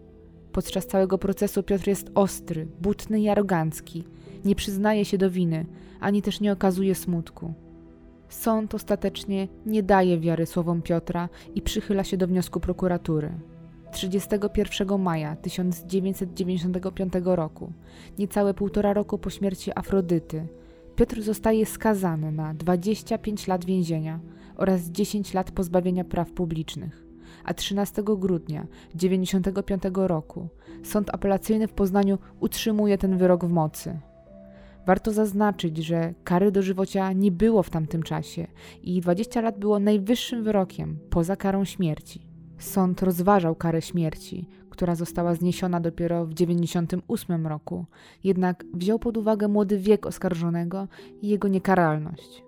[0.51, 4.03] Podczas całego procesu Piotr jest ostry, butny i arogancki,
[4.45, 5.65] nie przyznaje się do winy,
[5.99, 7.53] ani też nie okazuje smutku.
[8.29, 13.31] Sąd ostatecznie nie daje wiary słowom Piotra i przychyla się do wniosku prokuratury.
[13.91, 17.73] 31 maja 1995 roku,
[18.19, 20.47] niecałe półtora roku po śmierci Afrodyty,
[20.97, 24.19] Piotr zostaje skazany na 25 lat więzienia
[24.55, 27.03] oraz 10 lat pozbawienia praw publicznych.
[27.43, 30.47] A 13 grudnia 1995 roku
[30.83, 33.99] Sąd Apelacyjny w Poznaniu utrzymuje ten wyrok w mocy.
[34.85, 38.47] Warto zaznaczyć, że kary dożywocia nie było w tamtym czasie
[38.83, 42.26] i 20 lat było najwyższym wyrokiem poza karą śmierci.
[42.57, 47.85] Sąd rozważał karę śmierci, która została zniesiona dopiero w 1998 roku,
[48.23, 50.87] jednak wziął pod uwagę młody wiek oskarżonego
[51.21, 52.43] i jego niekaralność.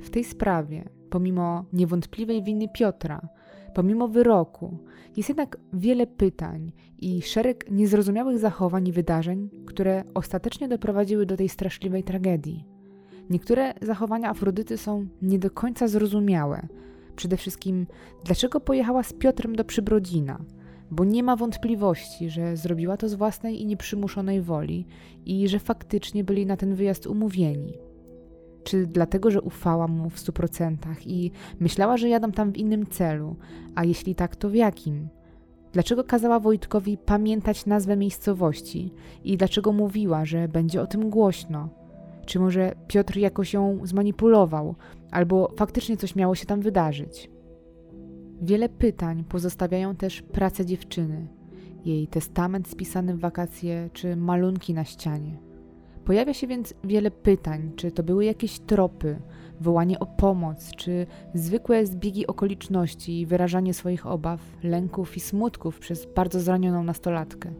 [0.00, 3.28] W tej sprawie, pomimo niewątpliwej winy Piotra,
[3.74, 4.78] pomimo wyroku,
[5.16, 11.48] jest jednak wiele pytań i szereg niezrozumiałych zachowań i wydarzeń, które ostatecznie doprowadziły do tej
[11.48, 12.64] straszliwej tragedii.
[13.30, 16.68] Niektóre zachowania Afrodyty są nie do końca zrozumiałe,
[17.18, 17.86] Przede wszystkim,
[18.24, 20.38] dlaczego pojechała z Piotrem do Przybrodzina?
[20.90, 24.86] Bo nie ma wątpliwości, że zrobiła to z własnej i nieprzymuszonej woli
[25.26, 27.78] i że faktycznie byli na ten wyjazd umówieni.
[28.64, 32.86] Czy dlatego, że ufała mu w stu procentach i myślała, że jadą tam w innym
[32.86, 33.36] celu,
[33.74, 35.08] a jeśli tak, to w jakim?
[35.72, 38.92] Dlaczego kazała Wojtkowi pamiętać nazwę miejscowości
[39.24, 41.68] i dlaczego mówiła, że będzie o tym głośno?
[42.26, 44.74] Czy może Piotr jakoś ją zmanipulował,
[45.10, 47.30] albo faktycznie coś miało się tam wydarzyć?
[48.42, 51.28] Wiele pytań pozostawiają też prace dziewczyny,
[51.84, 55.38] jej testament spisany w wakacje czy malunki na ścianie.
[56.04, 59.20] Pojawia się więc wiele pytań, czy to były jakieś tropy,
[59.60, 66.06] wołanie o pomoc, czy zwykłe zbiegi okoliczności i wyrażanie swoich obaw, lęków i smutków przez
[66.14, 67.52] bardzo zranioną nastolatkę.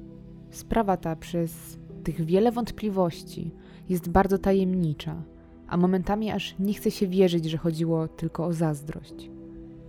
[0.50, 3.54] Sprawa ta przez tych wiele wątpliwości
[3.88, 5.22] jest bardzo tajemnicza,
[5.68, 9.30] a momentami aż nie chce się wierzyć, że chodziło tylko o zazdrość.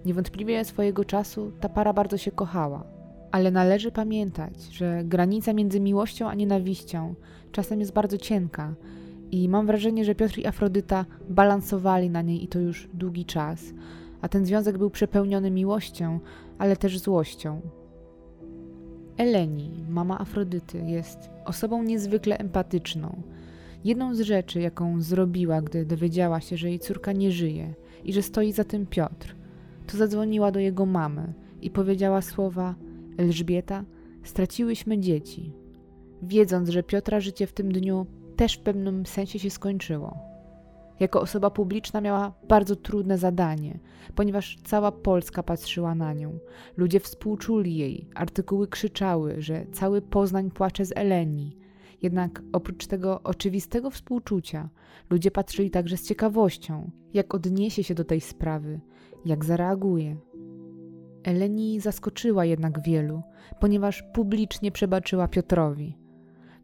[0.06, 2.84] Niewątpliwie swojego czasu ta para bardzo się kochała,
[3.32, 7.16] ale należy pamiętać, że granica między miłością a nienawiścią
[7.52, 8.74] czasem jest bardzo cienka
[9.32, 13.64] i mam wrażenie, że Piotr i Afrodyta balansowali na niej i to już długi czas,
[14.22, 16.20] a ten związek był przepełniony miłością,
[16.58, 17.62] ale też złością.
[19.18, 23.22] Eleni, mama Afrodyty, jest osobą niezwykle empatyczną
[23.84, 27.74] Jedną z rzeczy, jaką zrobiła, gdy dowiedziała się, że jej córka nie żyje
[28.04, 29.36] i że stoi za tym Piotr,
[29.88, 32.76] to zadzwoniła do jego mamy i powiedziała słowa:
[33.18, 33.84] Elżbieta,
[34.24, 35.54] straciłyśmy dzieci.
[36.22, 38.06] Wiedząc, że Piotra życie w tym dniu
[38.36, 40.18] też w pewnym sensie się skończyło.
[41.00, 43.80] Jako osoba publiczna miała bardzo trudne zadanie,
[44.16, 46.40] ponieważ cała Polska patrzyła na nią.
[46.78, 51.58] Ludzie współczuli jej, artykuły krzyczały, że cały Poznań płacze z Eleni,
[52.02, 54.70] jednak oprócz tego oczywistego współczucia,
[55.10, 58.80] ludzie patrzyli także z ciekawością, jak odniesie się do tej sprawy,
[59.26, 60.18] jak zareaguje.
[61.24, 63.22] Eleni zaskoczyła jednak wielu,
[63.60, 65.98] ponieważ publicznie przebaczyła Piotrowi.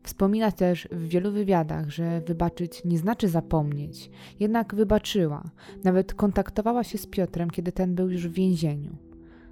[0.03, 5.43] Wspomina też w wielu wywiadach, że wybaczyć nie znaczy zapomnieć, jednak wybaczyła,
[5.83, 8.97] nawet kontaktowała się z Piotrem, kiedy ten był już w więzieniu.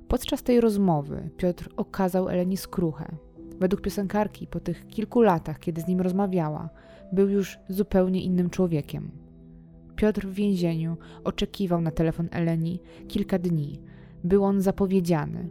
[0.08, 3.16] Podczas tej rozmowy Piotr okazał Eleni skruchę.
[3.64, 6.70] Według piosenkarki, po tych kilku latach, kiedy z nim rozmawiała,
[7.11, 9.11] był już zupełnie innym człowiekiem.
[9.95, 13.82] Piotr w więzieniu oczekiwał na telefon Eleni kilka dni.
[14.24, 15.49] Był on zapowiedziany.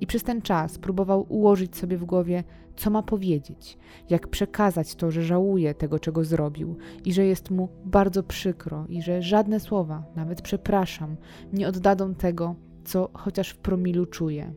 [0.00, 2.44] I przez ten czas próbował ułożyć sobie w głowie,
[2.76, 3.78] co ma powiedzieć,
[4.10, 9.02] jak przekazać to, że żałuje tego, czego zrobił i że jest mu bardzo przykro i
[9.02, 11.16] że żadne słowa, nawet przepraszam,
[11.52, 12.54] nie oddadzą tego,
[12.84, 14.54] co chociaż w promilu czuje.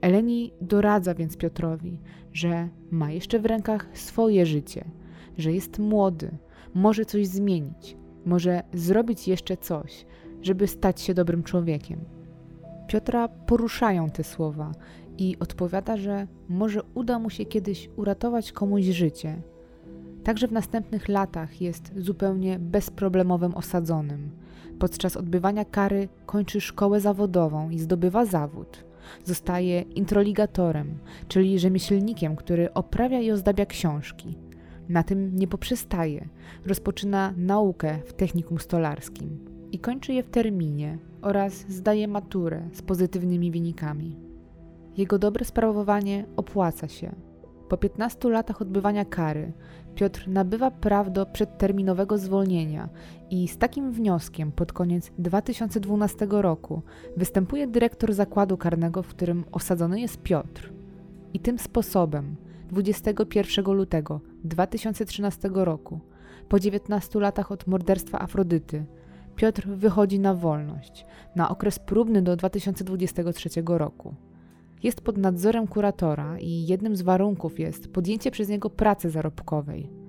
[0.00, 1.98] Eleni doradza więc Piotrowi,
[2.32, 4.84] że ma jeszcze w rękach swoje życie,
[5.38, 6.30] że jest młody,
[6.74, 7.96] może coś zmienić,
[8.26, 10.06] może zrobić jeszcze coś,
[10.42, 12.00] żeby stać się dobrym człowiekiem.
[12.88, 14.72] Piotra poruszają te słowa
[15.18, 19.42] i odpowiada, że może uda mu się kiedyś uratować komuś życie.
[20.24, 24.30] Także w następnych latach jest zupełnie bezproblemowym osadzonym.
[24.78, 28.84] Podczas odbywania kary kończy szkołę zawodową i zdobywa zawód.
[29.24, 30.98] Zostaje introligatorem,
[31.28, 34.38] czyli rzemieślnikiem, który oprawia i ozdabia książki.
[34.88, 36.28] Na tym nie poprzestaje.
[36.66, 39.38] Rozpoczyna naukę w technikum stolarskim
[39.72, 44.16] i kończy je w terminie oraz zdaje maturę z pozytywnymi wynikami.
[44.96, 47.14] Jego dobre sprawowanie opłaca się.
[47.68, 49.52] Po 15 latach odbywania kary
[49.94, 52.88] Piotr nabywa praw do przedterminowego zwolnienia
[53.30, 56.82] i z takim wnioskiem pod koniec 2012 roku
[57.16, 60.72] występuje dyrektor zakładu karnego, w którym osadzony jest Piotr.
[61.34, 62.36] I tym sposobem
[62.68, 66.00] 21 lutego 2013 roku,
[66.48, 68.84] po 19 latach od morderstwa Afrodyty,
[69.36, 71.06] Piotr wychodzi na wolność
[71.36, 74.14] na okres próbny do 2023 roku.
[74.82, 79.99] Jest pod nadzorem kuratora i jednym z warunków jest podjęcie przez niego pracy zarobkowej.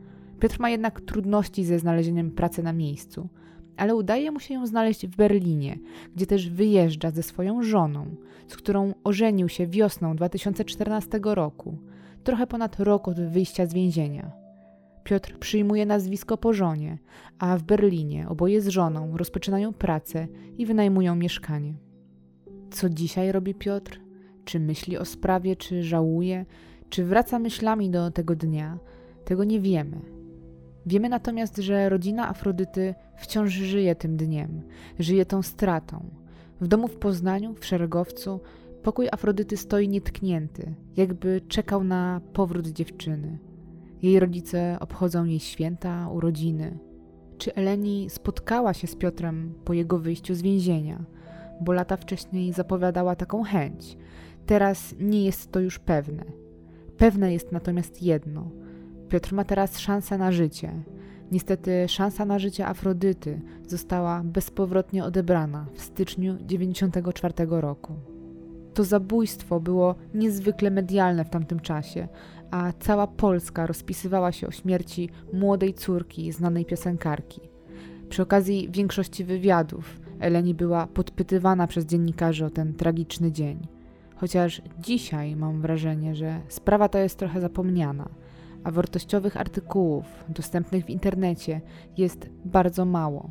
[0.42, 3.30] Piotr ma jednak trudności ze znalezieniem pracy na miejscu,
[3.78, 5.78] ale udaje mu się ją znaleźć w Berlinie,
[6.16, 8.16] gdzie też wyjeżdża ze swoją żoną,
[8.48, 11.78] z którą ożenił się wiosną 2014 roku,
[12.24, 14.32] trochę ponad rok od wyjścia z więzienia.
[15.04, 16.98] Piotr przyjmuje nazwisko po żonie,
[17.40, 20.28] a w Berlinie oboje z żoną rozpoczynają pracę
[20.58, 21.74] i wynajmują mieszkanie.
[22.72, 24.02] Co dzisiaj robi Piotr?
[24.46, 26.46] Czy myśli o sprawie, czy żałuje,
[26.90, 28.80] czy wraca myślami do tego dnia?
[29.26, 30.21] Tego nie wiemy.
[30.86, 34.62] Wiemy natomiast, że rodzina Afrodyty wciąż żyje tym dniem,
[35.00, 36.06] żyje tą stratą.
[36.62, 38.40] W domu w Poznaniu, w szeregowcu,
[38.84, 43.38] pokój Afrodyty stoi nietknięty, jakby czekał na powrót dziewczyny.
[44.02, 46.78] Jej rodzice obchodzą jej święta, urodziny.
[47.38, 51.04] Czy Eleni spotkała się z Piotrem po jego wyjściu z więzienia?
[51.62, 53.98] Bo lata wcześniej zapowiadała taką chęć.
[54.46, 56.24] Teraz nie jest to już pewne.
[56.98, 58.52] Pewne jest natomiast jedno.
[59.12, 60.74] Piotr ma teraz szansę na życie.
[61.32, 67.94] Niestety szansa na życie Afrodyty została bezpowrotnie odebrana w styczniu 1994 roku.
[68.74, 72.08] To zabójstwo było niezwykle medialne w tamtym czasie,
[72.52, 77.42] a cała Polska rozpisywała się o śmierci młodej córki znanej piosenkarki.
[78.10, 83.68] Przy okazji większości wywiadów Eleni była podpytywana przez dziennikarzy o ten tragiczny dzień.
[84.16, 88.10] Chociaż dzisiaj mam wrażenie, że sprawa ta jest trochę zapomniana,
[88.64, 91.62] a wartościowych artykułów dostępnych w internecie
[91.98, 93.30] jest bardzo mało.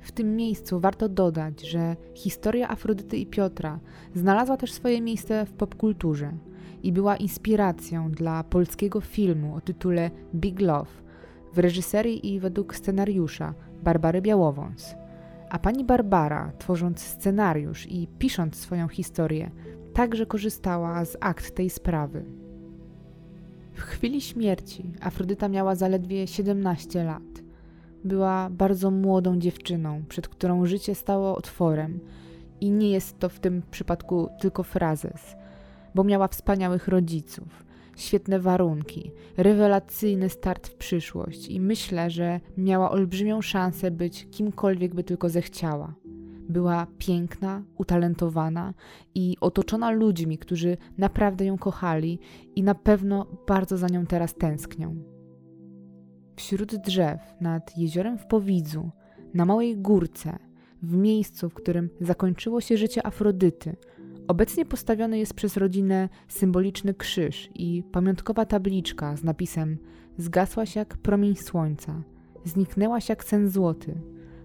[0.00, 3.80] W tym miejscu warto dodać, że historia Afrodyty i Piotra
[4.14, 6.32] znalazła też swoje miejsce w popkulturze
[6.82, 10.90] i była inspiracją dla polskiego filmu o tytule Big Love
[11.54, 14.94] w reżyserii i według scenariusza Barbary Białowąs.
[15.50, 19.50] A pani Barbara, tworząc scenariusz i pisząc swoją historię,
[19.94, 22.24] także korzystała z akt tej sprawy.
[23.78, 27.22] W chwili śmierci Afrodyta miała zaledwie 17 lat.
[28.04, 32.00] Była bardzo młodą dziewczyną, przed którą życie stało otworem,
[32.60, 35.36] i nie jest to w tym przypadku tylko frazes,
[35.94, 37.64] bo miała wspaniałych rodziców,
[37.96, 45.04] świetne warunki, rewelacyjny start w przyszłość i myślę, że miała olbrzymią szansę być kimkolwiek by
[45.04, 45.94] tylko zechciała.
[46.48, 48.74] Była piękna, utalentowana
[49.14, 52.18] i otoczona ludźmi, którzy naprawdę ją kochali
[52.56, 54.96] i na pewno bardzo za nią teraz tęsknią.
[56.36, 58.90] Wśród drzew nad jeziorem w Powidzu,
[59.34, 60.38] na małej górce,
[60.82, 63.76] w miejscu, w którym zakończyło się życie Afrodyty,
[64.28, 69.78] obecnie postawiony jest przez rodzinę symboliczny krzyż i pamiątkowa tabliczka z napisem
[70.18, 72.02] Zgasłaś jak promień słońca,
[72.44, 73.94] zniknęłaś jak sen złoty,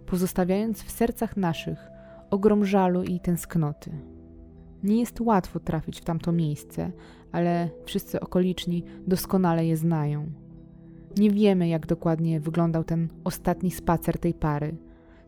[0.06, 1.93] pozostawiając w sercach naszych
[2.34, 3.92] ogrom żalu i tęsknoty.
[4.84, 6.92] Nie jest łatwo trafić w tamto miejsce,
[7.32, 10.32] ale wszyscy okoliczni doskonale je znają.
[11.18, 14.76] Nie wiemy, jak dokładnie wyglądał ten ostatni spacer tej pary,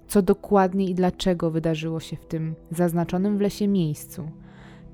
[0.07, 4.31] co dokładnie i dlaczego wydarzyło się w tym zaznaczonym w lesie miejscu.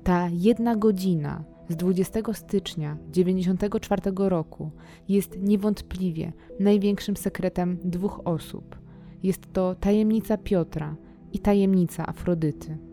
[0.04, 4.70] Ta jedna godzina z 20 stycznia 1994 roku
[5.08, 8.78] jest niewątpliwie największym sekretem dwóch osób.
[9.22, 10.96] Jest to tajemnica Piotra
[11.32, 12.91] i tajemnica Afrodyty.